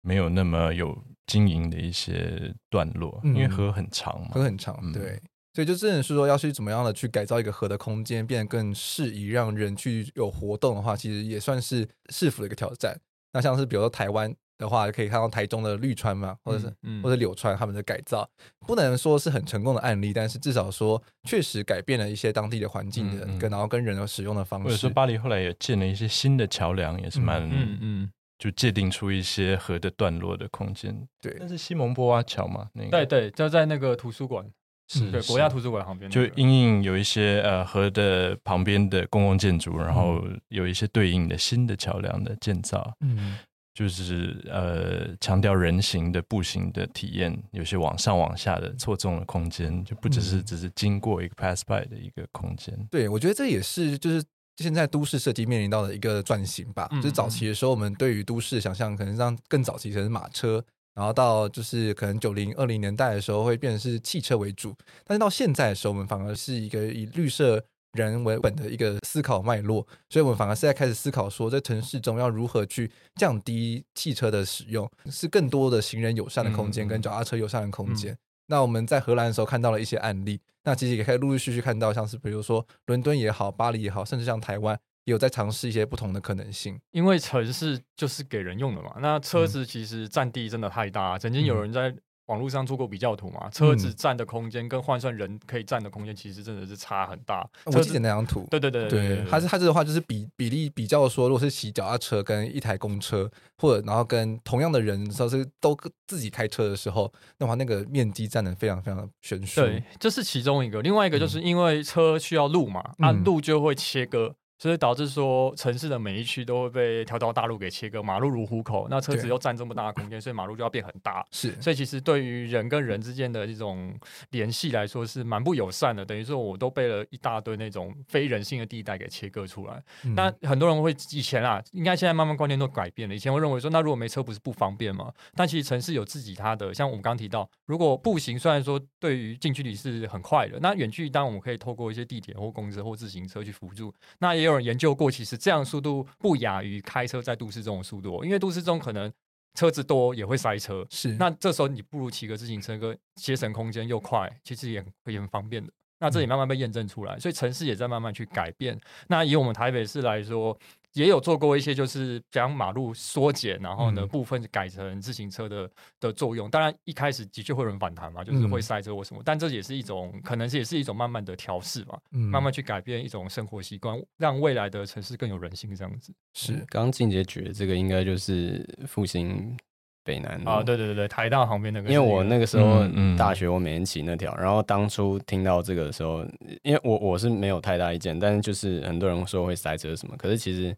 [0.02, 5.22] 没有那么有经营的一些段落，嗯、因为河很长嘛，河很长，嗯、对，
[5.54, 13.00] 所以就真的是说，要去怎么样的去改造一个河的空间，变得更适宜让人去有活动的话，其实也算是市府的一个挑战。
[13.34, 18.30] 那像是比如说台湾的话，可以看到台中的绿川嘛，或者是、嗯嗯、或者柳川他们的改造，
[18.68, 24.66] 不能说是很成功的案例，但是至少说确实改变了一些当地的环境的，跟、嗯嗯、然后跟人的使用的方式。
[24.66, 28.12] 或者说巴黎后来也建了一些新的桥梁，也是蛮嗯嗯。
[28.42, 32.68] 嗯就界定出一些河的段落的空间，对，那是西蒙波瓦桥嘛？
[32.74, 34.44] 那个对对，就在那个图书馆，
[34.88, 43.38] 是对国家图书馆旁边、那个，就因应有一些呃河的旁边的公共建筑，然后有一些对应的新的桥梁的建造，嗯，
[43.76, 52.76] 就是呃强调人行的步行的体验，有些往上往下的错综的空间，就不只是只是经过一个 pass by 的一个空间。
[52.90, 54.24] 对，我觉得这也是就是。
[54.62, 64.74] 现在都市设计面临到的一个转型吧，就是早期的时候，我们对于都市的想象可能让更早期可能是马车，然后到就是可能九零二零年代的时候会变成是汽车为主，
[65.06, 78.18] 但是到现在的时候，我们反而是一个以绿色人为本的一个思考脉络，所以我们反而是在开始思考说，在城市中要如何去降低汽车的使用，是更多的行人友善的空间跟脚踏车友善的空间。
[78.52, 86.78] 那我们在荷兰的时候看到了一些案例，那其实也可以陆陆续续看到，像是比如说伦敦也好，巴黎也好，甚至像台湾也有在尝试一些不同的可能性。
[86.92, 91.96] 因为城市就是给人用的嘛，那车子其实占地真的太大，曾经有人在。
[92.32, 93.50] 网络上做过比较图嘛？
[93.50, 97.46] 车子占的空间跟换算人可以占的空间，其实真的是差很大。
[97.66, 109.60] 我记得那张图，对对对对，它是它这的话就是比比例比较说，如果是骑脚踏车跟一台公车，或者然后跟同样的人说是都自己开车的时候，那话那个面积占的非常非常悬殊。
[109.60, 110.82] 对，这是其中一个。
[110.82, 114.34] 另外一个就是因为车需要路嘛，那、嗯啊、路就会切割。
[114.62, 121.26] 所以导致说，城市的每一区都会被条条大路给切割，马路如虎口，那车子又占这么大的空间，所以马路就要变很大。
[121.32, 123.92] 是，所以其实对于人跟人之间的这种
[124.30, 126.06] 联系来说是蛮不友善的。
[126.06, 129.84] 等于说，我都被了一大堆那种非人性的地带给切割出来。
[130.16, 133.16] 那、嗯、很多人会以前啊，应该现在慢慢观念都改变了。
[133.16, 135.12] 以前会认为说，那如果没车不是不方便吗？
[135.34, 143.92] 但其实城市有自己它的，像我们刚刚提到，如果步行虽然说对于近距离是很快的，那远距离当然我们可以透过一些地铁或公车或自行车去辅助。
[144.20, 145.38] 那也有人研究过，其实。
[145.38, 149.12] 这样速度不亚于开车在都市中的速度，因为都市中可能
[149.56, 151.10] 车子多也会塞车，是。
[151.14, 155.72] 那这时候你不如骑个自行车，个节省空间又快，其实也也很方便的。
[156.00, 158.80] 那这也慢慢被验证出来，所以城市也在慢慢去改变。
[159.08, 160.58] 那以我们台北市来说，
[160.94, 166.50] 也有做过一些，就是将马路缩减，然后呢部分改成自行车的的作用。
[166.50, 176.14] 当然一开始的确会有人反弹嘛，就是会塞车或什么，但这也是一种可能是也是一种慢慢的调试嘛，慢慢去改变一种生活习惯，让未来的城市更有人性这样子。
[176.34, 179.58] 是，刚刚静姐举的这个应该就是复兴
[180.04, 182.84] 北南啊，对对对对，台大旁边那个，因为我那个时候
[183.18, 186.26] 大学我每天骑那条，然后当初听到这个的时候，
[186.64, 190.76] 因为我我是没有太大意见，但是就是很多人说会塞车什么，可是其实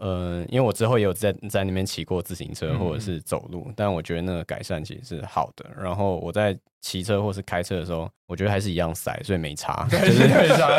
[0.00, 5.66] 呃，因为我之后也有在在那边骑过自行车或者是走路，嗯、但我觉得那个改善其实是好的。
[5.78, 10.26] 然后我在骑车或是开车的时候，我觉得还是一样塞，所以没差，就是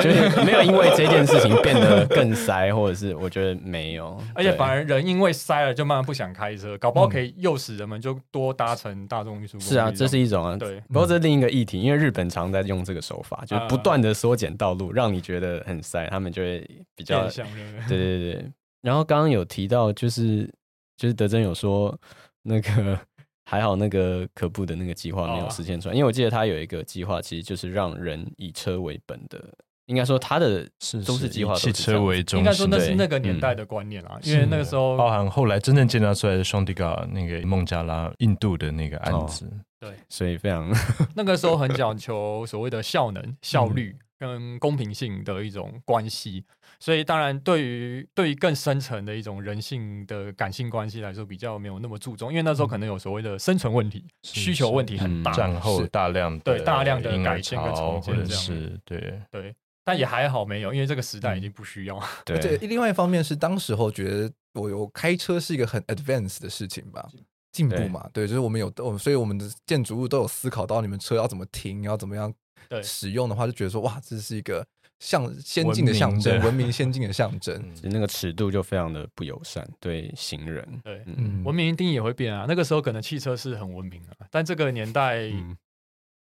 [0.01, 9.59] 就是没有因为这件事情变得更塞，或者是我觉得没有，而且反而人因为塞了就慢慢不想开车，搞不好可以诱使人们就多搭乘大众运输。
[9.59, 10.79] 是啊，这是一种啊，对。
[10.87, 17.45] 不过这是另一个议题，因为日本常在用这个手法，就是不断的缩减道路，让你觉得很塞，他们就会比较对
[17.87, 18.51] 对对对。
[18.81, 20.49] 然后刚刚有提到，就是
[20.97, 21.97] 就是德珍有说
[22.41, 22.99] 那个
[23.45, 29.43] 还好，那个可布的那个计划没有实现出来，哦、因为我记得他有一个计划，其实就是让人以车为本的，
[29.87, 30.67] 应该说他的
[31.05, 40.71] 都是计划是汽车为中心，应该说那是那个年代的观念啊，因为那个时候包含后来真正建造出来的兄弟港那个孟加拉印度的那个案子，哦、对，所以非常
[41.15, 46.45] 那个时候很讲求所谓的效能、 效率跟公平性的一种关系。
[46.81, 62.01] 所以，当然，对于对于更深层的一种人性的感性关系来说，比较没有那么注重，因为那时候可能有所谓的生存问题、需求问题很大，战后大量对大量的改建跟重建这样，对对，但也还好没有，因为这个时代已经不需要。
[62.25, 67.07] 对，而且另外一方面是当时候觉得我有开车是一个很 advanced 的事情吧，
[67.51, 72.33] 进步嘛，对，就是我们有，所以我们的建筑物都有思考到你们车要怎么停，要怎么样
[72.81, 74.65] 使用的话，就觉得说哇，这是一个。
[75.01, 80.63] 像先进的象征，文明先进的象征，那个尺度就非常的不友善，对行人。
[80.83, 82.45] 对，嗯，文明定义也会变啊。
[82.47, 85.27] 那个时候可能汽车是很文明的，但这个年代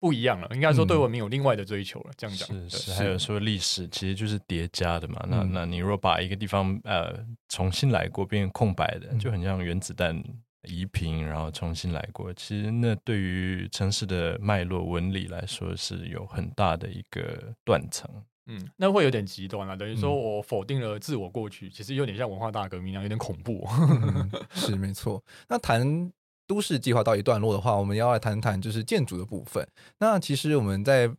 [0.00, 0.48] 不一样了。
[0.52, 2.10] 应该说对文明有另外的追求了。
[2.16, 5.24] 这样讲是是，还有说历史其实就是叠加的嘛。
[5.28, 7.14] 那那你若把一个地方呃
[7.48, 10.20] 重新来过，变成空白的，就很像原子弹
[10.62, 12.34] 移平，然后重新来过。
[12.34, 18.10] 其实那对于城市的脉络纹理来说，是有很大的一个断层。
[18.46, 23.66] 嗯，那会有点极端了，等于说我否定了自我过去，嗯、其实有点像文化大革命一样，有点恐怖。
[23.70, 25.22] 嗯、是没错。
[25.48, 26.12] 那谈
[26.46, 29.66] 都市计划到一段落的话，我们要来谈谈就是建筑的部分。
[29.98, 31.10] 那其实我们在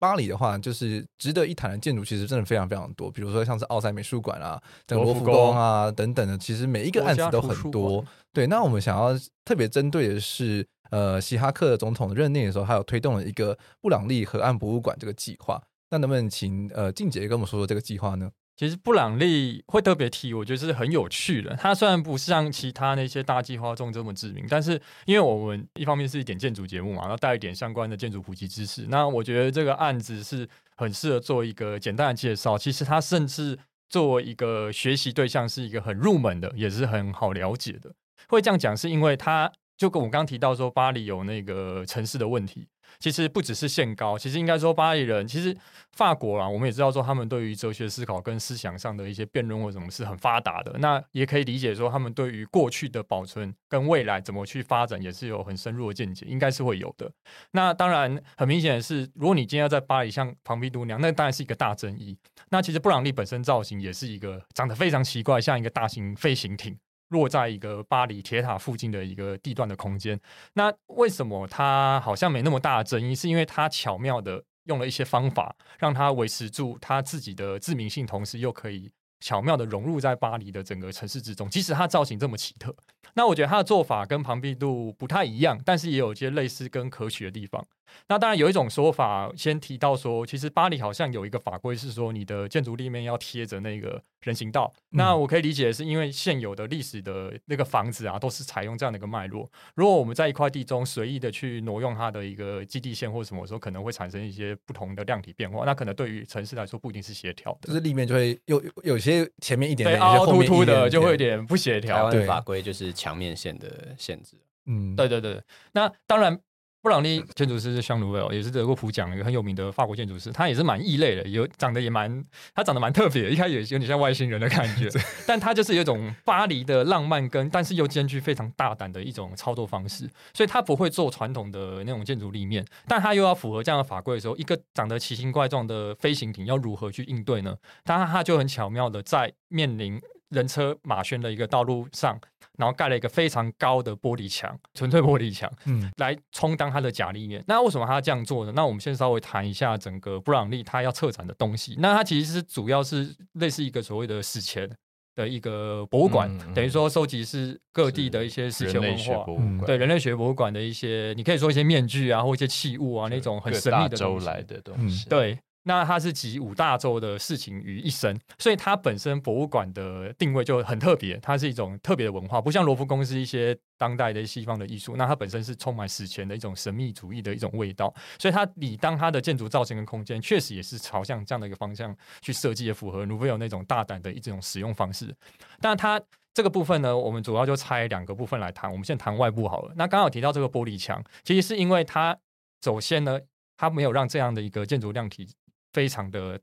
[0.00, 3.08] 巴黎的话，就是值得一谈的建筑，其实真的非常非常多。
[3.08, 8.04] 比如说像是奥赛美术馆啊、罗浮宫啊等等的，其实每一个案子都很多。
[8.32, 15.62] 对，那我们想要特别针对的是，呃，希哈克总统任内的时候，还有推动了一个布朗利河岸博物馆这个计划。
[15.92, 18.30] 那能不能请呃静姐跟我们说说这个计划呢？
[18.56, 21.54] 其实布朗利会特别提，我觉得是很有趣的。
[21.56, 28.86] 它虽然不是像其他那些大计划中这么知名，但是因为我们一方面是一点建筑节目嘛，然后带一点相关的建筑普及知识。
[28.88, 32.56] 那我觉得这个案子是很适合做一个简单的介绍。
[32.56, 33.58] 其实它甚至
[33.90, 37.92] 作为一个学习对象，是一个很入门的，也是很好了解的。
[38.28, 42.66] 会这样讲，是因为它就跟我刚刚提到说，巴黎有那个城市的问题。
[43.02, 45.54] 其实不只是限高，其实应该说巴黎人，其实
[45.90, 50.72] 法国啊，我们也知道说他们对于哲学思考跟思想上的一些辩论或什么是很发达的。
[50.78, 57.10] 那也可以理解说，他们对于过去的保存跟未来怎么去发展，也是有很深入的见解，应该是会有的。
[57.50, 62.16] 那当然，很明显的是，如果你今天要在巴黎像庞毕度那样，那当然是一个大争议。
[62.50, 66.78] 那其实布朗利本身造型也是一个长得非常奇怪，像一个大型飞行艇。
[67.12, 70.18] 落在一个巴黎铁塔附近的一个地段的空间，
[70.54, 73.14] 那为什么它好像没那么大的争议？
[73.14, 81.48] 是因为它巧妙的用了一些方法，让它维持住它自己的知名性，同时又可以巧妙的融入在巴黎的整个城市之中。
[81.50, 82.74] 即使它造型这么奇特，
[83.14, 87.64] 那我觉得他的做法跟庞毕度不太一样，但是也有一些类似跟可取的地方。
[88.08, 94.72] 那当然有一种说法，先提到说，其实巴黎好像有一个法规是说，你的建筑立面要贴着那个人行道。
[94.92, 99.46] 嗯、那我可以理解的是，因为现有的历史的那个房子啊，都是采用这样的一个脉络。
[99.74, 105.66] 如果我们在一块地中随意的去挪用它的一个基地线或什么时候，可能会产生一些不同的量体变化。
[105.66, 107.68] 那可能对于城市来说，不一定是协调的。
[107.68, 112.10] 就是立面就会有有些前面一点，点，对，凹凹凸凸的，就会有点不协调。
[112.10, 114.36] 台湾法规就是墙面线的限制。
[114.66, 115.42] 嗯，对对对。
[115.72, 116.38] 那当然。
[116.84, 120.32] 布朗利建筑师是香努尔，也是得过普奖一个很有名的法国建筑师。
[120.32, 124.88] 他也是蛮异类的，有长得也蛮，他长得蛮特别，一开始有点像外星人的感觉。
[125.24, 130.10] 但他就是有一种巴黎的浪漫跟，但是又兼具非常大胆的一种操作方式。
[130.34, 137.56] 所以他不会做传统的那种建筑立面，但他又要符合这样的法规的时候，一个长得奇形怪状的飞行艇要如何去应对呢？
[137.84, 140.00] 当然，他就很巧妙的在面临
[140.32, 142.18] 人车马喧的一个道路上。
[142.58, 147.42] 然后盖了一个非常高的玻璃墙，纯粹玻璃墙，嗯，来充当它的假立面。
[147.48, 148.52] 那为什么他要这样做呢？
[148.54, 151.74] 那我们先稍微谈一下整个布朗利他要策展的东西。
[151.78, 154.70] 那它其实是主要是类似一个所谓的史前
[155.14, 164.26] 的一个博物馆，嗯、等于说收集是各地的一些史前文化，对人类学博物馆的一些，你可以说一些面具啊，或一些器物啊，那种很神秘的东西。
[164.26, 165.38] 来的东西，对。
[165.64, 185.14] 那它是集五大洲的事情于一身，所以它本身博物馆的定位就很特别，它是一种特别的文化，不像罗浮宫是一些当代的西方的艺术，那它本身是充满史前的一种神秘主义的一种味道，所以它理当它的建筑造型跟空间确实也是朝向这样的一个方向去设计，也符合卢浮有那种大胆的一种使用方式。
[185.60, 186.00] 但它
[186.34, 189.72] 这个部分呢，我们主要就拆两个部分来谈，我们先谈外部好了。
[189.76, 192.18] 那刚好提到这个玻璃墙，其实是因为它
[192.64, 193.20] 首先呢，
[193.56, 195.28] 它没有让这样的一个建筑量体。
[195.72, 196.38] 非常的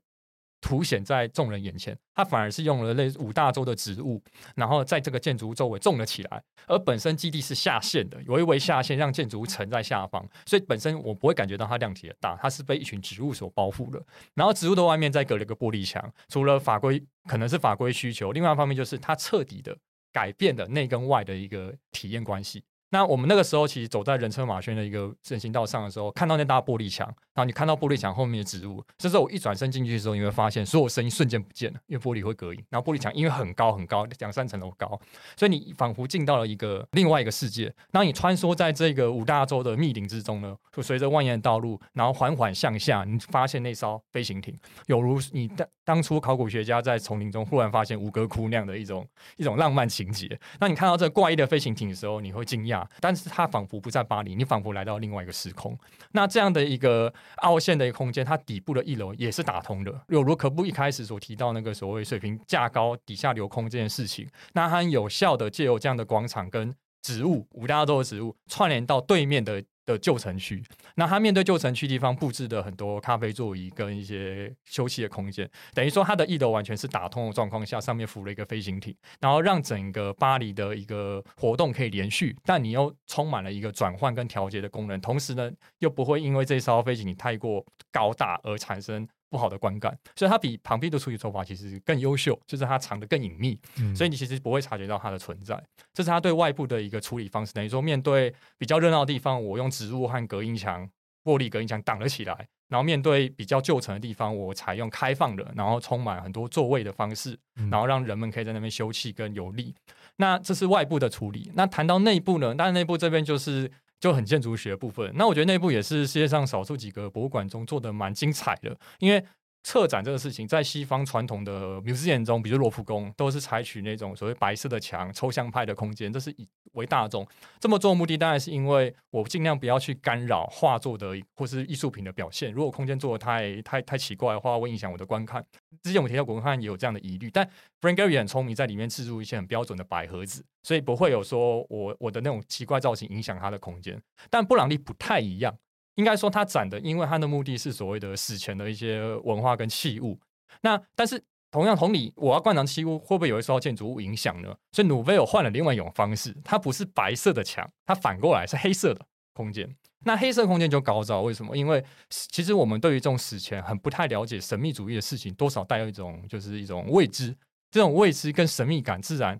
[0.60, 4.22] 凸显在众人眼前，它反而是用了类似五大洲的植物，
[4.54, 6.42] 然后在这个建筑周围种了起来。
[6.66, 14.06] 而本身基地是下陷的，有一微下陷让建筑物沉在下方，所以本身我不会感觉到它量体的大，它是被一群植物所包覆了。
[14.34, 19.76] 然后植物的外面再隔了一个玻璃墙，除了法规可能是法规需求，另外一方面就是它彻底的
[20.12, 22.62] 改变了内跟外的一个体验关系。
[22.90, 32.64] 那我们那个时候其实走在人车马喧的一个人行道上的时候，看到那大玻璃墙，然后你看到玻璃墙后面的植物，这时候我一转身进去的时候，你会发现所有声音瞬间不见了，因为玻璃会隔音。
[32.68, 35.00] 然后玻璃墙因为很高很高，两三层楼高，
[35.36, 37.72] 所以你仿佛进到了一个另外一个世界。
[37.90, 44.54] 当你穿梭在这个五大洲的密林之中呢，就随着蜿蜒的道路，然后缓缓向下，你发现那艘飞行艇，
[44.86, 50.38] 有如你当当初考古学家在丛林中忽然发现吴哥窟那样的一种一种浪漫情节。
[50.58, 55.78] 当你看到这怪异的飞行艇的时候，你会惊讶，但是它仿佛不在巴黎，你仿佛来到另外一个时空。
[56.12, 57.12] 那这样的一个
[57.42, 60.00] 凹陷的一个空间，它底部的一楼也是打通的。
[60.08, 69.62] 有如可布一开始所提到那个所谓水平架高底下留空这件事情，那它有效的借由这样的广场跟植物，五大洲的植物串联到对面的。
[69.86, 70.62] 的旧城区，
[70.94, 89.06] 那他面对旧城区地方布置的很多咖啡座椅跟一些休息的空间，等于说他的一楼完全是打通的状况下，上面浮了一个飞行艇，然后让整个巴黎的一个活动可以连续，但你又充满了一个转换跟调节的功能，同时呢又不会因为这艘飞行艇太过高大而产生。
[89.30, 95.62] 不好的观感，所以它比庞毕的处理手法其实更优秀，就是它藏得更隐秘，嗯、所以你其实不会察觉到它的存在。
[95.94, 100.84] 这是它对外部的一个处理方式，等于说面对比较热闹的地方，我用植物和隔音墙、
[101.22, 107.38] 玻璃隔音墙挡了起来，然后面对比较旧城的地方，我采用开放的，然后充满很多座位的方式，
[107.70, 109.74] 然后让人们可以在那边休憩跟游历。
[109.86, 111.52] 嗯、那这是外部的处理。
[111.54, 112.54] 那谈到内部呢？
[112.54, 113.70] 当然内部这边就是。
[114.00, 119.24] 就很建筑学部分，那我觉得内部也是世界上少数几个博物馆中做的蛮精彩的，因为。
[119.62, 127.26] 策展这个事情，在西方传统的 museum 中，比如罗浮宫，都是采取那种所谓白色的墙、抽象派的空间，这是以为大众。
[127.58, 132.50] 这么做的目的，当然是因为我尽量不要去干扰画作的或是艺术品的表现。
[132.52, 135.44] 如果空间做的太太太奇怪的话，会影响我的观看。
[135.82, 137.46] 之前我提到古根汉也有这样的疑虑，但
[137.80, 144.00] Frank Gehry 很聪明，在里面置入一些很标准的白盒子，所以不会有说我我的那种奇怪造型影响它的空间。
[144.30, 145.54] 但布朗利不太一样。
[145.96, 150.18] 应该说，他展的，因为他的目的是所谓的史前的一些文化跟器物。
[150.62, 154.54] 那但是同样同理，我要观赏器物，会不会有一受到建筑物影响呢？
[154.72, 159.76] 所以，Nouveau 换了另外一种方式，它不是白色的墙，它反过来是黑色的空间。
[160.04, 161.56] 那黑色空间就高招，为什么？
[161.56, 167.36] 因为其实我们对于这种史前很不太了解神秘主义的事情，多少带有一种就是一种未知，
[167.70, 169.38] 这种未知跟神秘感自然。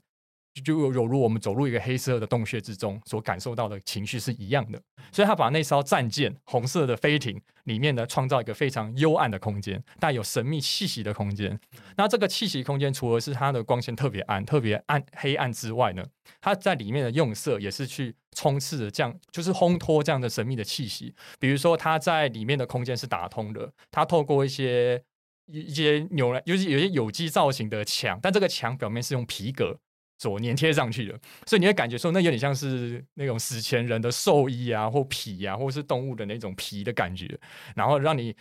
[0.64, 4.80] 就有如我们走入一个黑色的洞穴之中，所感受到的情绪是一样的。
[5.12, 11.58] 所以他把那艘战舰红色的飞艇里面呢，创造一个非常幽暗的空间，带有神秘气息的空间。
[11.96, 16.04] 那这个气息空间，除了是它的光线特别暗、特别暗黑暗之外呢，
[16.40, 21.14] 它在里面的用色也是去充斥着这样，就是烘托这样的神秘的气息。
[21.38, 25.02] 比如说，它在里面的空间是打通的，它透过一些
[25.46, 29.78] 一些扭来，就是有些有机造型的墙，但这个墙表面是用皮革。
[30.20, 37.26] 所粘贴上去的，所以你会感觉说，那有点像是那种死前人的兽衣啊，或皮啊，或是动物的那种皮的感觉，
[37.74, 38.36] 然后让你。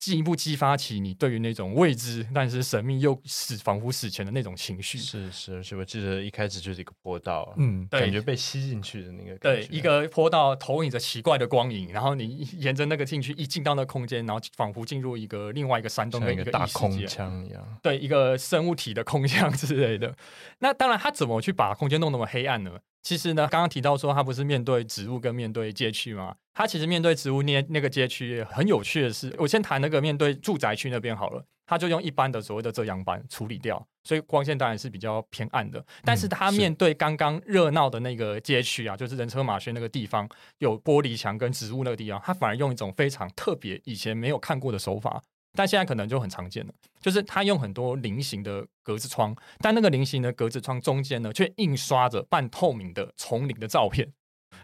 [0.00, 4.96] 进一步激发起你对于那种未知但是神秘又死仿佛死前的那种情绪。
[4.96, 9.36] 是是，而且我记得一开始就是一个坡道，嗯，感觉被吸进去的那个。
[9.36, 17.78] 对，一个坡道投影着奇怪的光影，然后你沿着那个进去，一进到那个空间，然后仿佛进入一个另外一个山洞，跟一个大空腔一样。
[17.82, 20.16] 对，一个生物体的空腔之类的。
[20.60, 22.78] 那当然，他怎么去把空间弄那么黑暗呢？
[23.02, 26.36] 其实呢，刚刚提到说他不是面对植物跟面对街区吗？
[26.52, 35.82] 他其实面对植物那那个街区很有趣的是，我先谈那个面对住宅区那边好了，他就用一般的所谓的遮阳板处理掉，所以光线当然是比较偏暗的。
[36.04, 40.28] 但是他面对刚刚热闹的那个街区啊，就是人车马喧那个地方，
[40.58, 45.22] 有玻璃墙跟植物那个地方，他反而用一种非常特别、以前没有看过的手法。
[45.54, 54.12] 但现在可能就很常见了，就是它用很多菱形的格子窗，但那个菱形的格子窗中间呢，却印刷着半透明的丛林的照片。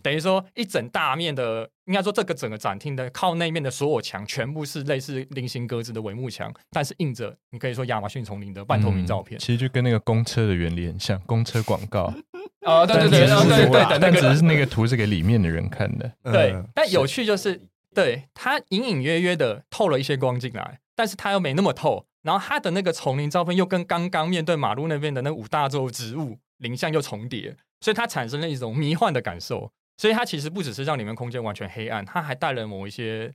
[0.03, 9.39] 等于说一整大面的，应该说这个整个展厅的靠那面的所有墙全部是类似菱形格子的帷幕墙，但是印着你可以说亚马逊丛林的半透明照片。
[9.39, 12.13] 嗯、其实就跟那个公车的原理很像，公车广告。
[12.67, 16.13] 哦，对对对对对对，但只是那个图是给里面的人看的。
[16.25, 17.61] 对，但有趣就是，
[17.97, 22.07] 对它隐隐约约的透了一些光进来，但是它又没那么透。
[22.23, 27.57] 然后它的那个丛林照片又跟刚刚面对马路那边的那五大洲植物林像又重叠。
[27.81, 33.33] 所以它产生了一种迷幻的感受，所以它其实不只是让里面空间完全黑暗，它还带了某一些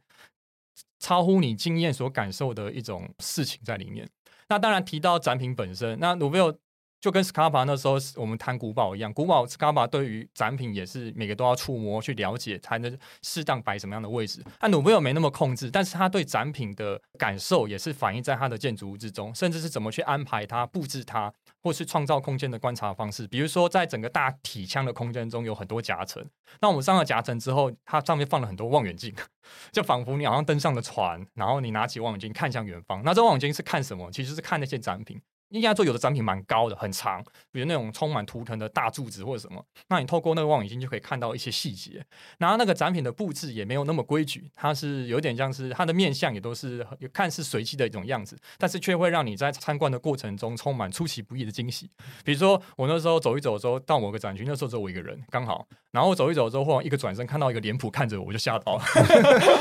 [0.99, 4.09] 超乎你经验所感受的一种事情在里面。
[4.49, 6.59] 那当然提到展品本身，那卢浮
[7.01, 14.43] 就跟 Scarpa 那时候我们谈古堡一样，古堡 Scarpa 对于展品也是每个都要触摸去了解，才能适当摆什么样的位置。
[14.61, 21.33] 那 Nouvel 没那么控制，但是他对展品的感受也是反映在他的建筑物之中，甚至是怎么去安排它、布置它，
[21.63, 23.27] 或是创造空间的观察方式。
[23.27, 26.23] 比如说，在整个大体腔的空间中有很多夹层，
[26.59, 29.11] 那我们上了夹层之后，它上面放了很多望远镜，
[29.73, 33.01] 就仿佛你好像登上了船，然后你拿起望远镜看向远方。
[33.03, 34.11] 那这望远镜是看什么？
[34.11, 35.19] 其实是看那些展品。
[35.51, 39.63] 应该说，有的展品蛮高的，很长，比如那种充满图腾的大柱子或者什么。
[39.89, 42.03] 那你透过那个望远镜就可以看到一些细节。
[42.37, 51.89] 然后那个展品的布置也没有那么规矩，它是有点像是它的面相也都是看似随机的一种样子，但是却会让你在参观的过程中充满出其不意的惊喜。
[52.23, 58.83] 比如说我那时候走一走之后到某个展区，那时候只有我一个人刚好，然后我走一走之后，忽然一个转身看到一个脸谱看着我，我就吓到了，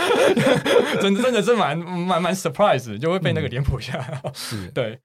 [1.02, 4.32] 真的真的是蛮蛮蛮 surprise，就会被那个脸谱吓到。
[4.32, 5.00] 是，对。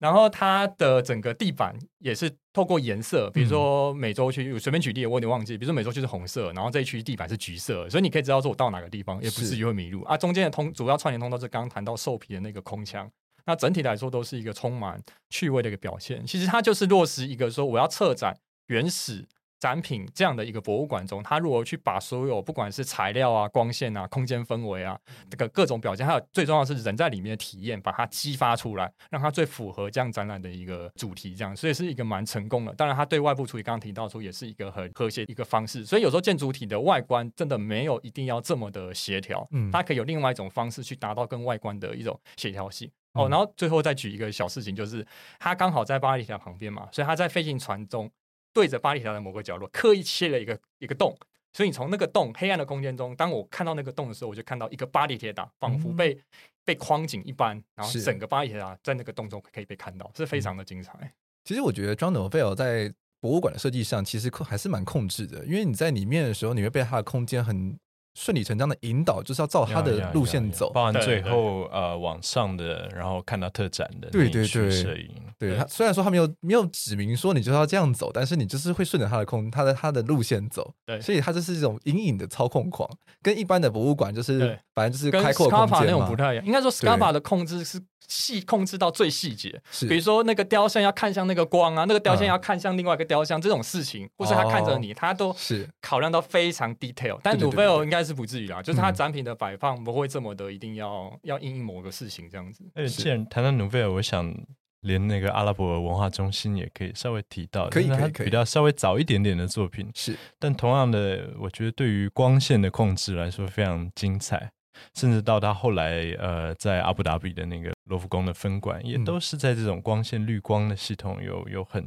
[0.00, 10.16] 然后它的整个地板也是透过颜色，比如说美洲区，随便举例，我有点忘记，比如说美洲区是红色，然后这一区地板是橘色，所以你可以知道说我到哪个地方，也不至于会迷路啊。
[10.16, 13.08] 中间的通主要串联通道是刚刚谈到兽皮的那个空腔，
[13.46, 16.26] 那整体来说都是一个充满趣味的一个表现。
[16.26, 18.36] 其实它就是落实一个说我要策展
[18.66, 19.28] 原始。
[19.60, 24.98] 展品这样的一个博物馆中，它如何去把所有不管是材料啊、光线啊、空间氛围啊，
[25.28, 32.72] 这个各种表现，还有最重要的是人在里面的体验，把它激发出来，让它最符合这样展览的一个主题，这样，所以是一个蛮成功的。
[32.72, 35.84] 当然，它对外部处理刚刚提到说，也是一个很和谐一个方式。
[35.84, 42.90] 所以有时候建筑体的外观真的没有一定要这么的协调，嗯，它可以有另外一种方式去达到跟外观的一种协调性。
[43.12, 45.06] 哦，然后最后再举一个小事情，就是
[45.38, 48.10] 他刚好在巴黎铁塔旁边嘛，所以他在飞行船中。
[48.52, 51.16] 对着巴黎铁塔的某个角落，刻意切了一个一个洞，
[51.52, 56.22] 所以你从那个洞黑暗的空间中，当我看到那个洞的时候，我就看到一个巴黎铁塔，仿佛被、嗯、
[56.64, 61.12] 被框紧一般，然后整个巴黎铁塔在那个洞中可以被看到，是非常的精彩。
[61.44, 67.78] 其实我觉得 Jean Nouvel 在博物馆的设计上，其实还是蛮控制的，因为你在里面的时候，你会被它的空间很。
[68.14, 74.70] 顺理成章的引导，就是要照他的路线走，包含最后呃往上的，然后看到特展的对对对。
[74.70, 75.10] 摄影。
[75.38, 80.70] 对他虽然说他没有没有指明说你就要这样走，但是你就是会顺着他的空他的他的路线走。
[80.84, 82.86] 对，所以他就是一种隐隐的操控狂，
[83.22, 86.44] 跟一般的博物馆就是反正就是开阔空间那种不太一样。
[86.44, 89.86] 应该说 Scarpa 的控制是细控制到最细节，是。
[89.86, 95.66] 比如说那个雕像要看向那个光啊，那个雕像要看向另外一个雕像这种事情，或是他看着你，他都是。
[95.80, 97.18] 考量到非常 detail。
[97.22, 98.00] 但 Nouvel 应该。
[98.00, 102.64] 是不至于啦，就是它展品的摆放不会这么的，一定要要因应某个事情这样子。
[102.74, 104.34] 而且既然谈到 Nouvel，我想
[104.80, 114.50] 连那个阿拉伯文化中心也可以稍微提到，可以可以可以，比较稍微早一点点的作品是，但同样的，我觉得对于光线的控制来说非常精彩，
[114.94, 121.86] 甚至到他后来呃在阿布达比的那个罗浮宫的分馆，也都是在这种光线滤光的系统有有很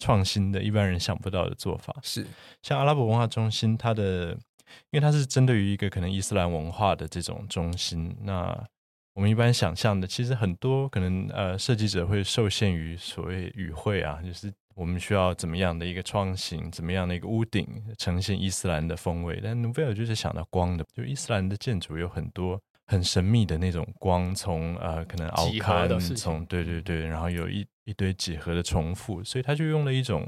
[0.00, 1.94] 创新的，一般人想不到的做法。
[2.02, 2.26] 是
[2.62, 4.36] 像阿拉伯文化中心，它的。
[4.90, 8.66] 因为它是针对于一个可能伊斯兰文化的这种中心，那
[9.14, 17.66] 我们一般想象的，其实很多可能呃设计者会受限于所谓语汇啊，就是我们需要怎么样的一个创新，怎么样的一个屋顶
[17.98, 19.38] 呈现伊斯兰的风味。
[19.42, 30.26] 但 Nouvel 就是想到光的，就伊斯兰的建筑有很多很神秘的那种光，从呃可能凹坎，从对对对，然后有一一堆几何的重复，所以他就用了一种。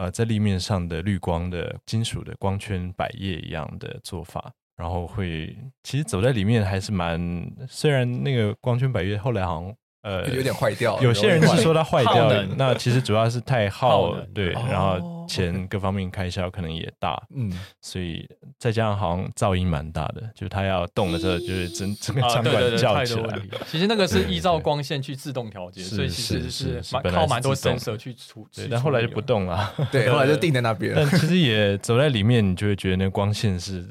[0.00, 7.20] 呃，在立面上的绿光的金属的光圈百叶一样的做法，然后会其实走在里面还是蛮，
[7.68, 9.76] 虽然那个光圈百叶后来好像。
[10.02, 11.00] 呃，有点坏掉。
[11.02, 18.26] 有些人是说它坏掉了，那其实主要是太 耗，对，然后钱各方面开销可能也大，嗯，所以
[18.58, 23.40] 再加上好像噪音蛮大的，就是它要动的时候，就是整整个场馆叫起来。
[23.66, 28.68] 其实那个是依照光线去自动调节，所以其实是蛮靠蛮多 sensor 去处理。
[28.70, 30.94] 但后来就不动了， 对，后来就定在那边。
[30.96, 33.86] 但其实也 走在里面，你就会觉得那光线是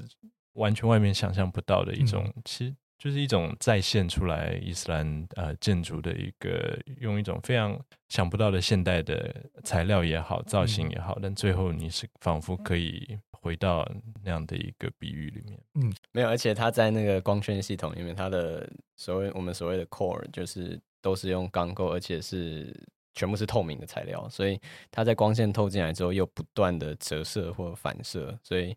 [0.53, 2.73] 完全外面想象不到的一种，其实。
[2.99, 7.79] 就是一种再现出来伊斯兰呃建筑的一个用一种非常
[8.09, 9.33] 想不到的现代的
[9.63, 13.89] 材料也好，造型也好，嗯、但最后你是仿佛可以回到
[14.21, 15.57] 那样的一个比喻里面。
[15.75, 22.75] 嗯，没有，而且它在那个光圈系统里面，它的所谓我们所谓的 core 就是都是用钢构，而且是
[23.13, 24.59] 全部是透明的材料，所以
[24.91, 28.75] 它在光线透进来之后又不断的折射或反射，所以。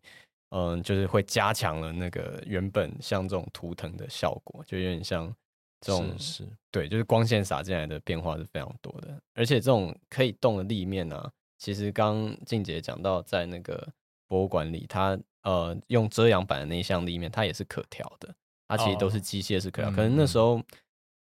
[0.54, 5.34] 嗯，就是会加强了那个原本像这种图腾的效果，就有点像
[5.80, 6.48] 这种是，是。
[6.70, 13.88] 对，就是光线洒进来的变化是非常多的，而且这种可以动的立面呢、啊，其实刚静姐讲到在那个
[14.28, 18.34] 博物馆里，它呃用遮阳板的那一项立面，它也是可调的，
[18.68, 20.58] 它其实都是机械式可调，哦、可能那时候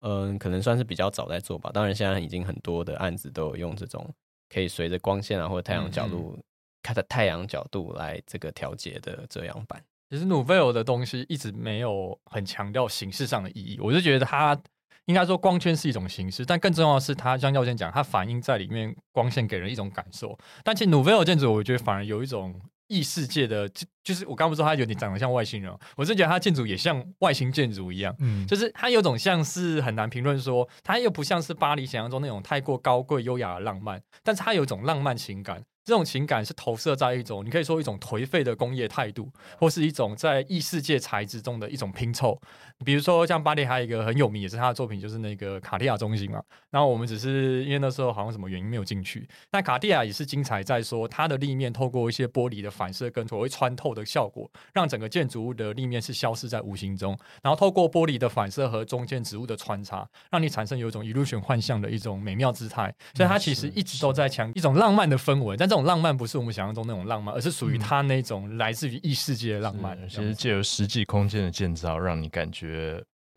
[0.00, 4.06] 嗯、呃，可能算是比较早在做吧，当然现在已经很多的案子都有用这种
[4.50, 6.38] 可以随着光线啊或者太阳角度。
[6.84, 13.78] 嗯嗯看的太阳角度来这个调节的遮阳板，其实 Nouvel 的东西一直没有很强调形式上的意义。
[13.80, 14.60] 我就觉得它
[15.06, 20.38] 应该说光圈是一种形式，但更重要的是它像耀先讲，它反映在里面光线给人一种感受。
[20.62, 22.54] 但其实 Nouvel 建筑，我觉得反而有一种
[22.88, 35.64] 异世界的，就就是我刚不是说它有点长得像外星人，我是觉得它建筑也像外星建筑一样，嗯，就是它有种像是很难评论说，它又不像是巴黎想象中那种太过高贵优雅的浪漫，但是它有一种浪漫情感。
[35.84, 42.40] 这种情感是投射在一种，你可以说一种颓废的工业态度，或是一种在异世界材质中的一种拼凑。
[42.84, 46.42] 比如说，像巴黎还有一个很有名，也是他的作品，就是那个卡地亚中心嘛。
[46.70, 49.26] 然后我们只是因为那时候好像什么原因没有进去。
[49.50, 57.16] 但卡地亚也是精彩在说，它的立面透过一些玻璃的反射跟所谓穿透的效果，让整个建筑物的立面是消失在无形中。
[57.42, 62.92] 然后透过玻璃的反射和中间植物的穿插，让你产生有一种 illusion 幻象的一种美妙姿态。
[63.14, 69.96] 所以它其实一直都在强一种浪漫的氛围，但这种浪漫不是我们想象中那种浪漫，而是属于它那种来自于异世界的浪漫。
[70.08, 72.73] 其实借由实际空间的建造，让你感觉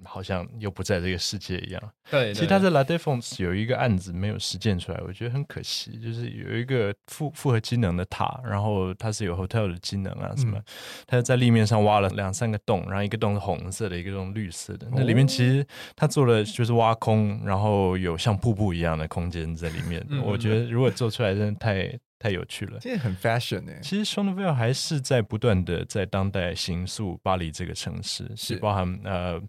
[0.05, 1.81] 好像又不在这个世界一样。
[2.11, 5.99] 对，其实他在 La Défense 有一个案子没有实践出来，我觉得很可惜。
[5.99, 10.61] 就是有一个复复合机能的塔，然后它是有 hotel 的机能啊什么，
[11.07, 14.87] 它在立面上挖了两三个洞，然后一个洞是红色的，一个洞绿色的。
[14.91, 15.65] 那里面其实
[15.95, 20.05] 他做了就是挖空，然后有像瀑布一样的空间在里面。
[20.23, 21.99] 我觉得如果做出来，真的太。
[22.19, 23.79] 太有趣了，这也很 fashion 呢、欸。
[23.81, 29.39] 其实 Nouvel 还是在不断的在当代形塑巴黎这个城市，是包含呃，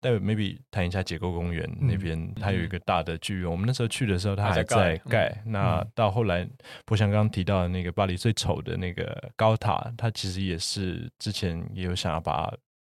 [0.00, 3.46] 待会 maybe 谈一下结构公园那边，它有一个大的剧院。
[3.46, 5.28] 嗯、我们那时候去的时候，它还在盖。
[5.44, 6.48] 嗯、那到后来，
[6.88, 12.52] 我想刚刚提到的那个巴黎最丑的那个高塔，它其实也是之前也有想要把。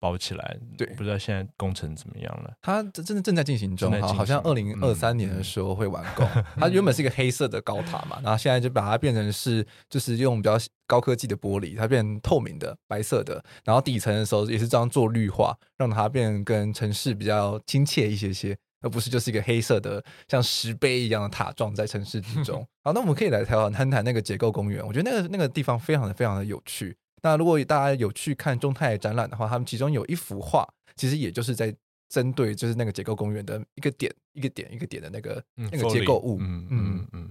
[0.05, 2.53] 包起来，对，不知道现在工程怎么样了。
[2.61, 6.29] 它真的正在进行中，好像二零二三年的时候会完工。
[6.35, 13.43] 嗯、 它原本是一个黑色的高塔嘛，然后现在就把它变成是，就是用比较高科技的玻璃，它变成透明的白色的。
[13.65, 22.63] 然后底层的时候也是这样做绿化，让它变跟城市比较亲切一些些，而不是就是一个黑色的像石碑一样的塔状在城市之中。
[22.83, 26.95] 好，那我们可以来台湾谈谈那个结构公园，我觉得那个那个地方非常的非常的有趣。
[27.25, 31.75] 那如果大家有去看中泰展览的话，他们其中有一幅画，其实也就是在
[32.11, 36.37] 针对就是那个结构公园的一个点一个点一个点的那个、嗯、那个结构物。
[36.41, 37.31] 嗯嗯嗯。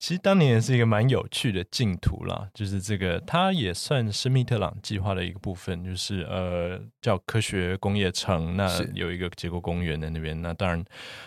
[0.00, 10.40] 其实当年也是一个蛮有趣的竞图啦，就是这个它也算是密特朗计划的一个部分，就是呃叫科学工业城，那有一个结构公园在那边。
[10.42, 10.84] 那当然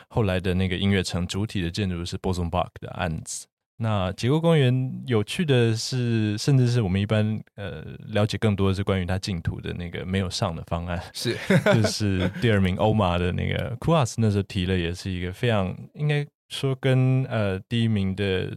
[0.09, 3.47] 后来的那个音乐城主体的建筑是 b o s o n b a c k 的案子。
[3.84, 11.36] 那结构公园有趣的是，甚至是我们一般呃了解更多的是关于它净土的那个没有上的方案，是。
[11.73, 18.55] 就是第二名欧马的那个库阿斯那时候提了，也是一个非常应该说跟呃第一名的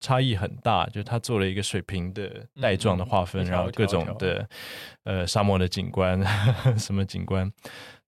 [0.00, 4.48] 差异很大，就是他做了一个水平的带状的划分，嗯、然后各种的
[5.04, 6.20] 呃沙漠的景观
[6.76, 7.48] 什么景观，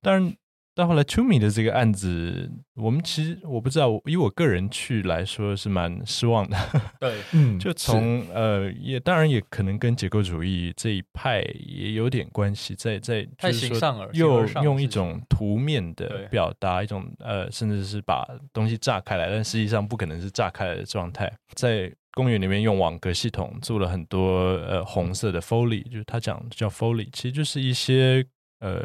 [0.03, 0.35] 当然。
[0.75, 6.57] 到后来，Toomey 的这个案子，我们其实我不知道，以我个人去来说是蛮失望的。
[6.99, 21.33] 对， 嗯，就从呃，也当然也可能跟结构主义这一派也有点关系，在在就是说又用一种图面的表达一种呃，甚至是把东西炸开来，但实际上不可能是炸开来的状态。
[21.55, 28.27] 在公园里面用网格系统做了很多呃红色的 Foley，就是他讲叫 Foley，其实就是一些。
[28.61, 28.81] 呃，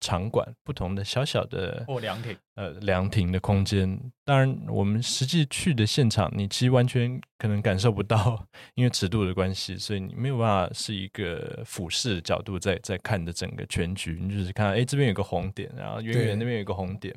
[0.00, 17.16] 场馆不同的小小的或凉亭，呃，凉亭的空间，当然我们实际去的现场，你其实完全可能感受不到，因为尺度的关系，所以你没有办法是一个俯视的角度在在看的整个全局，你只是看，哎，这边有个红点，然后远远那边有个红点，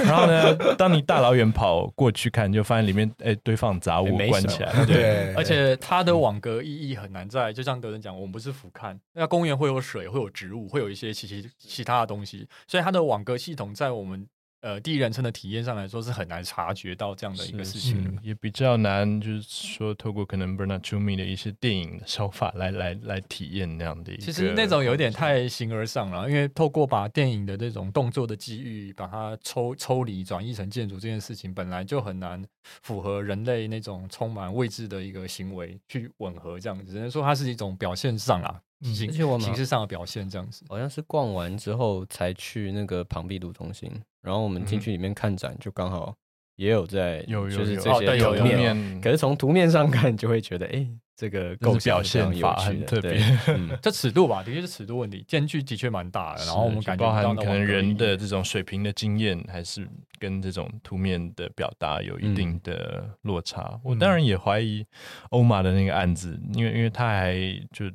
[0.00, 14.28] 然后呢，当你大老远跑过去看，就发现里面哎堆放杂物关起来，对，对，而且它的网格意义很难在，就像德仁讲，我们不是俯瞰，那公园会有水，会有植物，会有一些其其其他的东西，所以它的网格系统在我们。
[14.64, 24.22] 呃，第一人称的体验上来说是很难察觉到这样的一个事情，嗯，也比较难，就是说透过可能 Bernard Twomy 的一些电影的手法来来来体验那样的一个。
[24.22, 32.42] 其实那种有点太形而上了，因为透过把电影的这种动作的机遇把它抽抽离转译成建筑这件事情，本来就很难
[32.82, 38.58] 符合人类那种充满未知的一个行为去吻合这样子，只能说它是一种表现上啊。
[38.82, 46.14] 形形式上的表现这样子，好像是逛完之后才去那个庞毕度中心，然后我们进去里面看展，就刚好
[46.56, 53.18] 也有在，有就是这些图面，可是从图面上看就会觉得，哎，这个构表现法很特别，
[53.80, 63.80] 这尺度吧，的确是尺度问题，间距的确蛮大的，然后我们感觉包含可能人的这种水平的经验，还是跟这种图面的表达有一定的落差。
[63.82, 64.84] 我当然也怀疑
[65.30, 67.34] 欧玛的那个案子，因为因为他还
[67.72, 67.90] 就。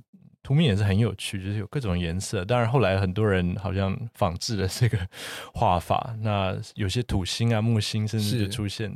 [0.50, 2.44] 图面也是很有趣，就是有各种颜色。
[2.44, 4.98] 当然后来很多人好像仿制了这个
[5.54, 8.92] 画法，那有些土星啊、木星甚至就出现，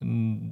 [0.00, 0.50] 嗯，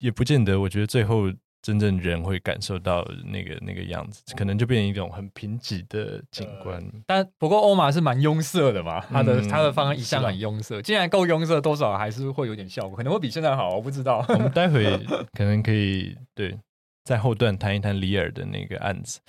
[0.00, 0.58] 也不见得。
[0.58, 1.32] 我觉得最后
[1.62, 6.82] 真正人会感受到那个那个样子，可能就变成一种很贫瘠的景观。
[6.82, 14.26] 呃、但不过欧玛是蛮庸色的嘛，他的、嗯、他的方案一向很庸色，既然够庸色，多少还是会有点效果，可能会比现在好，我不知道。
[14.28, 14.98] 我们待会
[15.38, 16.58] 可能可以对。
[17.04, 19.20] 在后段谈一谈里尔的那个案子，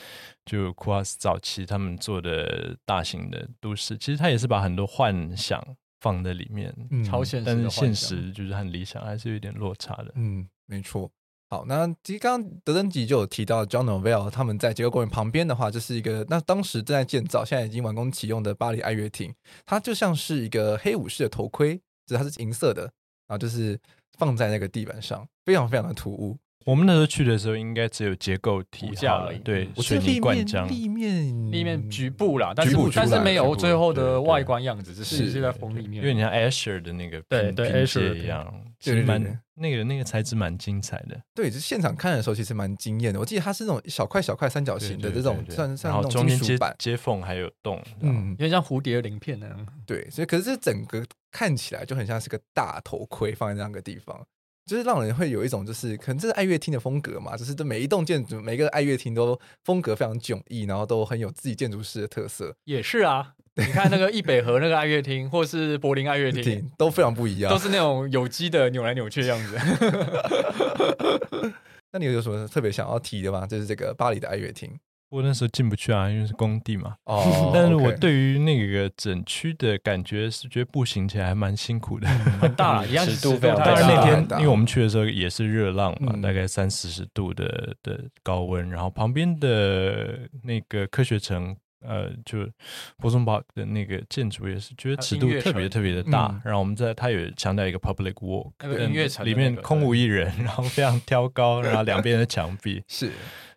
[0.46, 5.64] 就库哈斯早期他们做的大型的都市，其实他也是把很多幻想
[6.02, 10.12] 放在里面，嗯、超现实，但是现实就是很理想还是有点落差的。
[10.16, 11.10] 嗯，没错。
[11.50, 19.32] 好，那其实刚刚德登吉就有提到 John Novell 他们在结构公园旁边的话，就是一个那当时正在建造，现在已经完工启用的巴黎爱乐厅，
[19.64, 22.82] 它就像是一个黑武士的头盔，就是它是银色的，
[23.28, 23.80] 然后就是
[24.18, 26.36] 放在那个地板上，非常非常的突兀。
[26.66, 41.22] 我们那时候去的时候，应该只有结构体架而已，对，水泥灌浆，立面立面局部啦，但是但是没有最后的外观样子，只是是在风里面，因为你像 Escher 的那个对对 Escher 一样，对蛮那个那个材质蛮精彩的。
[41.36, 43.20] 对，就现场看的时候其实蛮惊艳的。
[43.20, 49.68] 我记得它是那种小块小块三角形的这种，算算那种金属板，接缝还有洞，嗯，有点像蝴蝶鳞片那样。
[49.86, 54.26] 对，所以可是这整个看起来就很像是个大头盔放在那样一个地方。
[54.66, 62.56] 就是让人会有一种，就是可能这是爱乐厅的风格嘛，就是这每一栋建筑，每个爱乐厅都风格非常迥异，然后都很有自己建筑师的特色。
[62.64, 69.58] 也是啊，你看那个易北河那个爱乐厅，或是柏林爱乐厅，都非常不一样，都是那种有机的扭来扭去的样子。
[71.92, 73.46] 那你有什么特别想要提的吗？
[73.46, 74.72] 就是这个巴黎的爱乐厅。
[75.14, 76.96] 我那时候进不去啊，因为是工地嘛。
[77.04, 82.08] 哦， 但是我对于那个整区的感觉是觉得步行起来还蛮辛苦的，
[82.42, 83.66] 很大，一样尺度非常大。
[83.66, 91.56] 当然那天因为我们去的时候也是热浪嘛，大概三四十度的的高温，然后旁边的那个科学城，
[91.86, 92.50] 呃，就
[92.98, 96.42] 波松堡的那个建筑也是觉得尺度特别特别的大。
[96.44, 103.12] 然后我们在它有强调一个 public walk，那个音乐城里面空无一人， 然后非常挑高，然后两边的墙壁是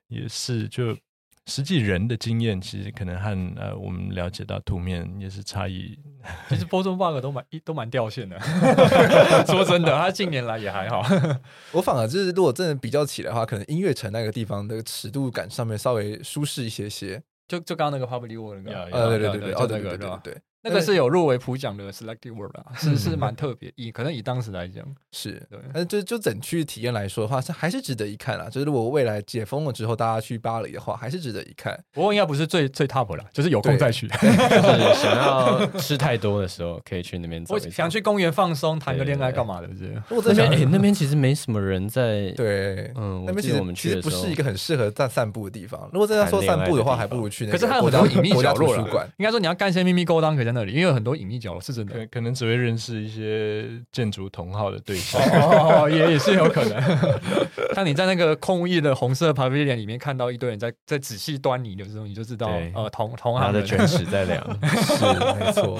[0.08, 0.94] 也是就。
[1.46, 5.98] 实际人的经验其实可能和呃我们了解到图面也是差异。
[6.48, 8.36] 其实波中 bug 都蛮都蛮掉线的，
[9.46, 11.02] 说真的， 他近年来也还好。
[11.72, 17.22] 我反而就是如果真的比较起来的话，可能音乐城那个地方的尺度感上面稍微舒适一些些。
[17.48, 20.36] 就就刚刚那个 public walk 那个，呃对对对对，哦对对对对。
[20.68, 28.48] 那个是有入围普奖的 Selected Work 啊，是是蛮特别，以可能以当时来讲是对，但是就就整区体验来说的话，是还是值得一看啦。
[28.50, 31.78] 就是如果未来解封了之后，大家去巴黎的话，还是值得一看。
[31.92, 34.08] 不过应该不是最最 top 了，就是有空再去。
[34.16, 37.54] 就是想要吃太多的时候，可以去那边走。
[37.54, 39.68] 我想去公园放松，谈个恋爱干嘛的？
[39.78, 42.30] 这我在想，哎，那边其实没什么人在。
[42.36, 45.88] 对，嗯，那边其实其实不是一个很适合在散步的地方。
[45.92, 47.58] 如果真的说散步的话，还不如去那个。
[47.58, 48.86] 可是它有很多隐秘角落了。
[49.18, 51.60] 应该说你要干些秘密勾当，可以在那里，因为有很多隐秘角落。
[51.60, 57.10] 是真的，可可能只会认识一些建筑同好的对象，哦，也也是有可能。
[57.74, 65.04] 当你在那个空无一人的红色 pavilion 里面看到一堆人在在仔细端倪的时候，你就知道，呃，同同行的犬齿在量， 是
[65.38, 65.78] 没错。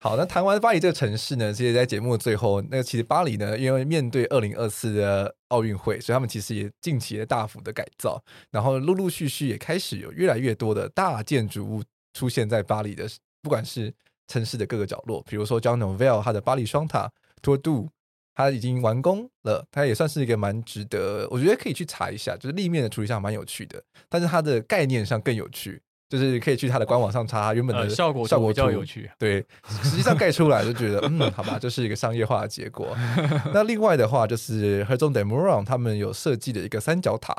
[0.00, 8.20] 好，那谈完巴黎这个城市呢，其实，在节目的最后，那个其实巴黎呢，因为面对二零二四的奥运会，所以他们其实也近期也大幅的改造，
[8.50, 11.80] 然后陆陆续续也开始有越来越多的大建筑物
[12.12, 13.06] 出现在巴黎的，
[13.48, 13.90] 不管是。
[14.30, 17.88] 城市的各个角落，比如说 Jean Nouvel 他的巴黎双塔 Tour Do，
[18.34, 25.80] 它已经完工了，它也算是一个蛮值得，我觉得可以去查一下，就是立面的处理上蛮有趣的，但是它的概念上更有趣。
[26.10, 29.10] 就是可以去它的官网上查它原本的、呃、效果，效果比较有趣。
[29.18, 29.42] 对，
[29.82, 32.94] 实际上盖出来就觉得，嗯，好吧，这是一个商业化的结果。
[33.54, 37.34] 那另外的话，就是 Maison de Meuron 他们有设计的一个三角塔，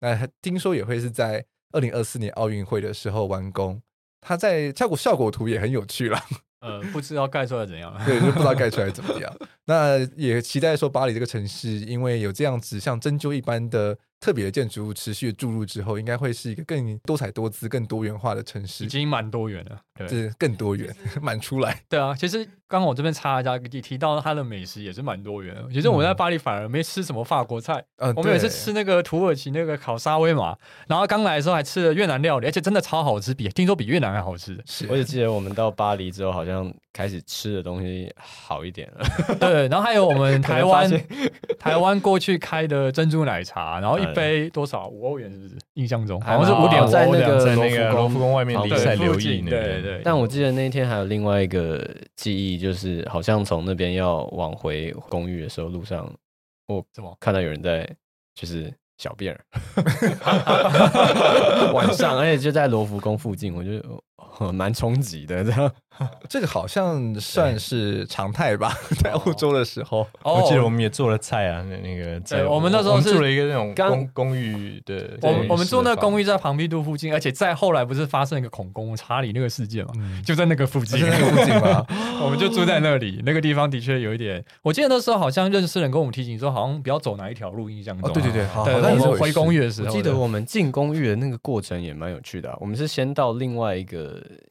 [0.00, 3.80] 那听说也会是在二零二四年奥运会的时候完工。
[4.26, 6.20] 它在效果效果图也很有趣啦。
[6.60, 9.32] 呃，不知道盖出来怎样， 对，就不知道盖出来怎么样。
[9.66, 13.96] 那也期待说巴黎这个城市，因为有这样子像针灸一般的。
[14.18, 18.82] 特别的建筑物持续注入之后，应该会是一个更多彩多姿、更多元化的城市。
[18.82, 21.80] 已经蛮多元了，对，是更多元， 蛮出来。
[21.88, 25.62] 对啊，其实刚刚我这边插一下，提提到它的美食也是蛮多元的。
[25.72, 30.56] 其实我在巴黎反而没吃什么法国菜，嗯，我们也是吃那个土耳其那个烤沙威玛，
[30.88, 34.58] 然后刚来的时候还吃了越南料理，而且真的超好吃，比听说比越南还好吃。
[34.66, 39.36] 是，我也记得我们到巴黎之后，好像开始吃的东西好一点了。
[39.38, 40.90] 对，然后还有我们 台湾
[41.60, 44.16] 台湾过去开的珍珠奶茶，然后一。
[44.16, 44.88] 杯多少？
[44.88, 45.56] 五欧元是不是？
[45.74, 46.90] 印象中好像是五点五欧。
[46.90, 49.82] 在那个在那个罗浮宫外面，离塞留意那边。
[49.86, 50.02] 对对。
[50.04, 56.12] 但我记得那天还有另外一个记忆，就是好像从那边要往回公寓的时候，路上
[56.66, 57.88] 我怎么看到有人在
[58.34, 59.38] 就是小便
[61.72, 63.72] 晚上，而且就在罗浮宫附近，我就
[64.52, 65.70] 蛮冲击的这样。
[66.28, 68.70] 这个好像算是常态吧，
[69.02, 71.64] 在欧洲的时候，我记得我们也做了菜啊。
[71.70, 75.18] 那那个，对，我们那时候是住了一个那种公公寓的。
[75.22, 79.92] 我我们住那个公寓在庞毕度附近，而且再后来不是发生一个恐攻查理那个事件嘛，
[80.22, 81.82] 就在那个附近，那个附近嘛，
[82.22, 83.22] 我们就住在那里。
[83.24, 88.12] 那个地方的确有一点，我记得那时候好像认识人跟我们提醒说，好像不要走哪一条路，印象中。
[88.12, 92.54] 对对对，好，我们回公寓的时候，记得我们进公寓的那个过程也蛮有趣的。
[92.60, 94.05] 我们是先到另外一个，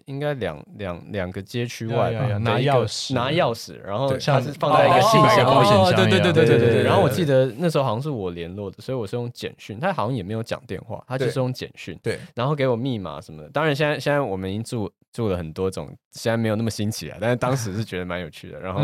[0.05, 2.37] 应该两两两个街区外吧。
[2.37, 5.95] 拿钥匙，拿钥匙，然后它是放在一个信箱里。
[5.95, 6.83] 对对对对对对对。
[6.83, 11.97] 然后我记得那时候好像是我联络的，所以我是用简讯，他好像也没有讲电话，他就是用简讯。
[12.01, 12.19] 对。
[12.33, 13.49] 然后给我密码什么的。
[13.49, 18.59] 当然现在现在我们已经住住了很多种，现在没有那么新奇了，但是当时是觉得蛮有趣的。
[18.59, 18.81] 然后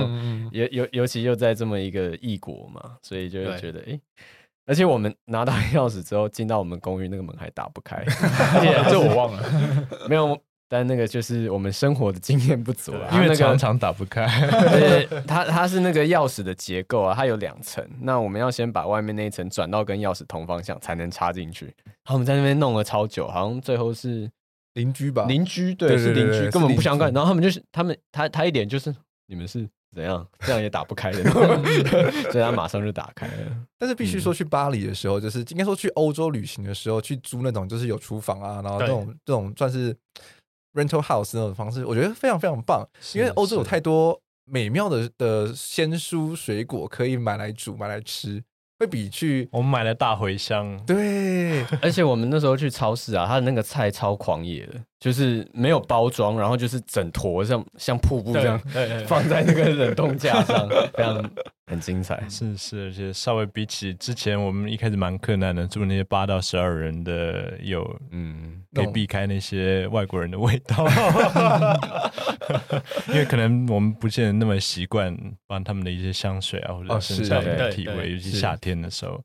[0.51, 3.99] 尤尤尤其又在这么一个异国嘛，所以就会觉得哎，
[4.65, 8.03] 而且我们拿到钥匙之后进到我们公寓那个门还打不开，
[8.89, 9.43] 这我忘了，
[10.07, 10.39] 没有。
[10.73, 14.25] 但那个就是我们生活的经验不足啊，因为常常打不开。
[14.71, 21.65] 对，它它是那个钥匙的结构啊，它有两层，那我们要先把外面那一层转到跟钥匙同方向才能插进去。
[21.65, 24.31] 然后我们在那边弄了超久，好像最后是
[24.75, 25.25] 邻居吧？
[25.25, 27.11] 邻居对，是邻居，根本不相干。
[27.11, 28.95] 然后他们就是他们他他一点就是
[29.27, 31.21] 你们是怎样，这样也打不开的，
[32.31, 33.33] 所以他马上就打开了。
[33.77, 39.93] 但是必须说去巴黎的时候，就是应该说去欧洲旅行的时候，去租那种就是有厨房啊，然后这种这种算是。
[40.73, 48.43] Rental house 那种方式，我觉得非常非常棒，因为欧洲有太多美妙的的鲜蔬水果可以买来煮、买来吃，
[48.79, 54.81] 会比去我们买了大茴香， 对，而且我们那时候去超市啊，它的那个菜超狂野的。
[55.01, 58.59] 就是没有包装，然后就是整坨像像瀑布这样
[59.07, 61.27] 放在那个冷冻架上， 非常
[61.65, 62.23] 很精彩。
[62.29, 70.85] 是是，而且稍微比起之前我们一开始蛮困难的，住那些八到十二人的，有嗯，可以避开那些外国人的味道，
[73.09, 79.19] 因为可能我们不见得那么习惯帮他们的一些香水啊，或者身上的体味，尤其夏天的时候。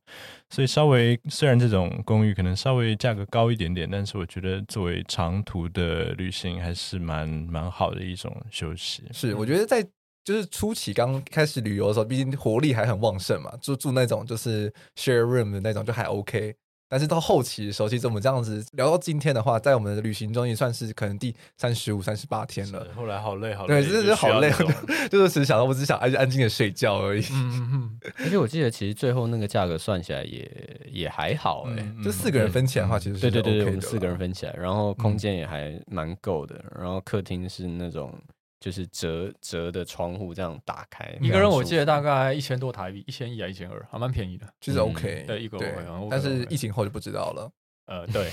[0.48, 9.02] 所以稍微虽然这种公寓可能稍微价格高一点点，但是我觉得作为长途的旅行还是蛮蛮好的一种休息。
[9.12, 9.82] 是，我觉得在
[10.24, 16.54] 就是初期刚开始旅游的时候，毕竟活力还很旺盛嘛，住住那种就是 share room 的那种就还 OK。
[16.88, 22.86] 但是到后期的时候，其实我们这样子聊到今天的话，在我们的旅行中也算是可能第三十五、三十八天了。
[22.94, 24.52] 后来好累，好累，对，真的是好累，
[25.10, 27.24] 就是只想到我只想安安静的睡觉而已。
[27.32, 28.00] 嗯嗯。
[28.18, 38.12] 而且我记得，其实最后那个价格算起来也也还好哎、欸，嗯、就四个人分起来的话，其实是对对对对，我们四个人分起来，然后空间也还蛮够的，然后客厅是那种。
[38.58, 45.24] 就是折折的窗户这样打开，一个人我记得大概一千多台币，一千一还一千二，还蛮便宜的，就是 OK。
[45.26, 45.74] 对，一个对，
[46.10, 47.50] 但是疫情后就不知道了。
[47.86, 48.28] 呃，对，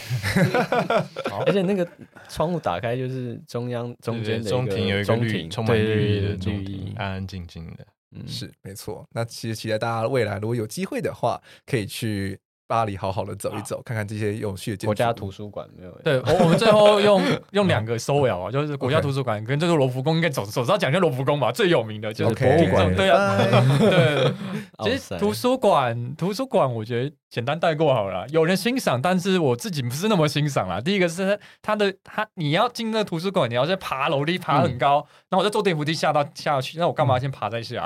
[1.46, 1.88] 而且那个
[2.28, 7.86] 窗户打开就是中央中间的中庭有一个绿充满绿意的中庭，安安静静的。
[8.16, 9.08] 嗯，是没错。
[9.12, 14.86] 那其实期待大家未来如果有机会的话，可以去巴黎好好的走一走，看看这些有趣的建筑。
[14.88, 15.92] 国家图书馆没有？
[16.04, 22.96] 对，我我们最后用 用两个收尾啊，就是国家图书馆跟这个罗浮宫，应该总总是要讲一下罗浮宫吧，最有名的就是博物馆。
[22.96, 23.38] 对啊，
[23.80, 24.34] 对。
[24.84, 28.26] 其实图书馆，图书馆，我觉得简单带过好了。
[28.30, 30.82] 有人欣赏，但是我自己不是那么欣赏啦。
[30.82, 37.86] 第一个是它的它，你要进那个图书馆，你要先爬楼梯，爬很高，然后我再坐电扶梯下到下去，那我干嘛先爬再下？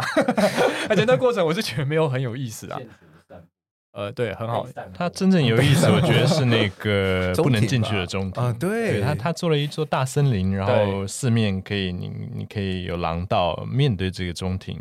[0.90, 2.80] 而且那过程我是觉得没有很有意思啊。
[3.98, 4.64] 呃，对，很好。
[4.94, 8.56] 它真正有意思，我觉得是那个 不能进去的中庭啊。
[8.60, 14.80] 对，他他做了一座大森林，然后四面可以你你可以有廊道面对这个中庭，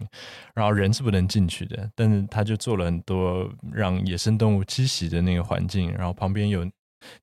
[0.54, 1.90] 然后人是不能进去的。
[1.94, 6.70] 但是他就做了很多让野生动物栖息的那个环境，然后旁边有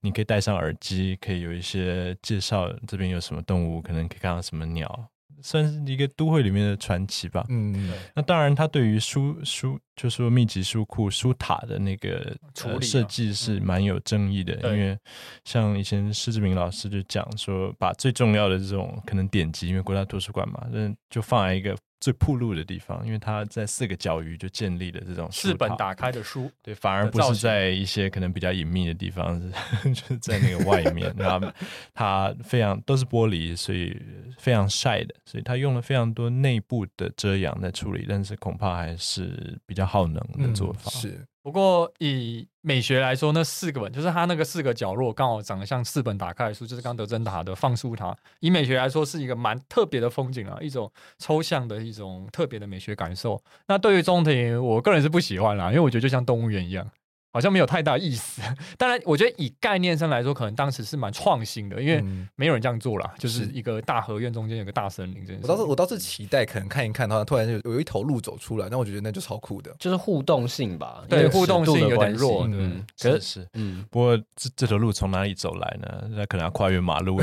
[0.00, 5.08] 你可以戴上耳机，可以有一些介绍这边有什么动物，可能可以看到什么鸟。
[5.44, 7.44] 算是一个都会里面的传奇吧。
[7.50, 14.54] 嗯，那当然，他对于书书，就是说密集书库、书塔的那个处理设计是蛮有争议的。
[14.74, 14.98] 因为
[15.44, 21.76] 像以前施志明老师就讲说，把最重要的这种可能典籍，因为国家图书馆嘛，那就放在一个。
[22.04, 29.48] 最铺路的地方，因为它在四个角隅就建立了这种四本打开的书，对，反而不是在一些可能比较隐秘的地方，是
[29.94, 31.10] 就是在那个外面。
[31.16, 31.50] 然后
[31.94, 33.98] 它非常都是玻璃，所以
[34.38, 40.90] 非常晒的，所以它用了非常多内部的遮阳在处理，但是恐怕还是比较耗能的做法。
[40.90, 41.26] 嗯、是。
[41.44, 48.16] 不过以美学来说，那四个本就是它那个四个角落刚好长得像四本打开的书，就是刚德珍塔的放书塔。
[48.40, 53.38] 以美学来说，是一个蛮特别的风景啊，一种抽象的一种特别的美学感受。
[53.66, 56.90] 那对于中庭，我个人是不喜欢啦，因为我觉得就像动物园一样。
[57.34, 58.40] 好像没有太大意思。
[58.78, 62.00] 当然，我觉得以概念上来说，可能当时是蛮创新的，因为
[62.36, 65.26] 没有人这样做啦，嗯、就是一个大合院中间有个大森林。
[65.26, 71.02] 这样，我倒是我倒是期待，可能看一看的话，突然就有一头鹿走出来，那我觉得那就超酷的，就是互动性吧。
[71.08, 72.46] 对，互动性有点弱。
[72.48, 76.08] 嗯，可是，嗯，不过这这头鹿从哪里走来呢？
[76.12, 77.20] 那可能要跨越马路。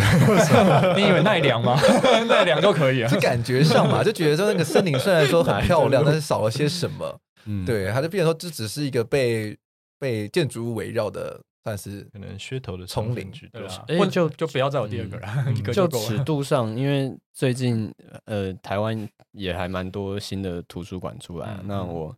[0.97, 1.79] 你以为奈良吗？
[2.27, 3.07] 奈良都可以啊。
[3.07, 7.17] 是感觉上嘛，就觉得说那个森林虽然说很漂亮，但是少了些什么。
[7.45, 9.57] 嗯，对，它就变成说这只是一个被。
[10.01, 13.85] 被建筑物围绕的，算是可能噱头的丛林，对吧？
[13.87, 15.27] 哎，就就不要再有第二个了。
[15.45, 17.93] 嗯、 一个就，就尺度上，因为最近
[18.25, 21.55] 呃，台湾也还蛮多新的图书馆出来。
[21.59, 22.15] 嗯、那我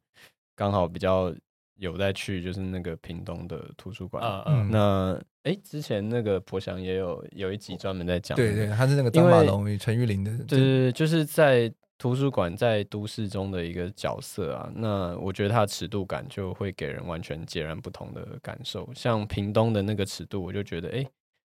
[0.55, 1.35] 刚好比较
[1.75, 4.23] 有在去，就是那个屏东的图书馆。
[4.23, 4.71] 嗯嗯。
[4.71, 11.69] 那哎、欸，之前那个博翔也有有一集专门在讲，对对，他是那个张马龙与陈玉玲的，对对对，就是在。
[12.03, 18.89] 图书馆在都市中的一个角色啊，那我觉得它的尺度感就会给人完全截然不同的感受。
[18.93, 21.07] 像屏东的那个尺度，我就觉得诶，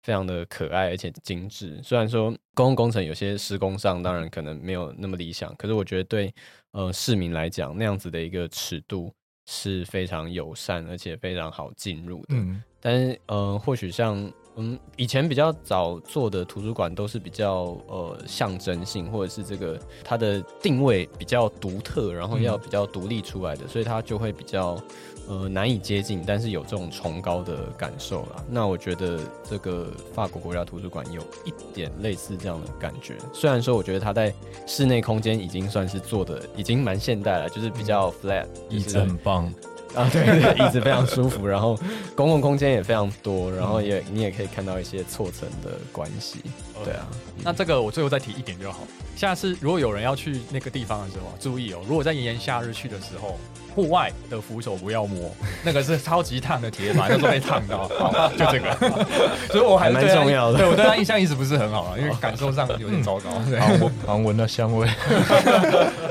[0.03, 1.77] 非常的可爱而且精致。
[1.83, 6.33] 虽然说公共工程有些施工上当然可能没有那么理想，可是我觉得对
[6.71, 9.13] 呃市民来讲，那样子的一个尺度
[9.47, 12.27] 是非常友善而且非常好进入的。
[12.29, 14.31] 嗯，但是呃，或许像。
[14.57, 24.81] 嗯，以前比较早做的图书馆都是比较呃象征性，或者是这个它的定位比较独特，然后要比较独立出来的，嗯、所以它就会比较
[25.27, 28.43] 呃难以接近，但是有这种崇高的感受啦。
[28.49, 34.33] 那我觉得这个法国国家图书馆有一点类似这样的感觉，虽然说我觉得它在
[34.65, 39.53] 室内空间已经算是做的已经蛮现代了，就是比较 flat，椅子很棒。
[39.97, 41.77] 啊，对对，椅子非常舒服，然后
[42.15, 46.39] 公共空间也非常多，然后也你也可以看到一些错层的关系，
[46.83, 47.07] 对啊。
[47.43, 48.79] 那这个我最后再提一点就好。
[49.15, 53.39] 下次如果有人要去那个地方的时候，注意哦，如果在炎炎夏日去的时候，
[53.75, 55.31] 户外的扶手不要摸，
[55.63, 57.87] 那个是超级烫的铁板， 那时候被烫到。
[58.37, 59.05] 就这个。
[59.51, 60.57] 所以我还蛮重要的。
[60.57, 63.29] 对我对他印象一直不是很好啊，因为感受上有点糟糕。
[63.49, 64.87] 对，好闻，好闻到香味。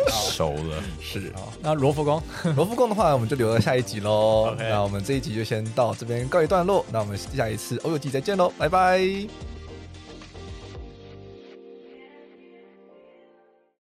[0.09, 1.33] 熟了，是。
[1.61, 2.23] 那罗浮宫，
[2.57, 4.55] 罗浮宫的话，我们就留到下一集喽。
[4.59, 6.85] 那我们这一集就先到这边告一段落。
[6.93, 9.56] 那我们下一次欧游记再见喽，拜拜。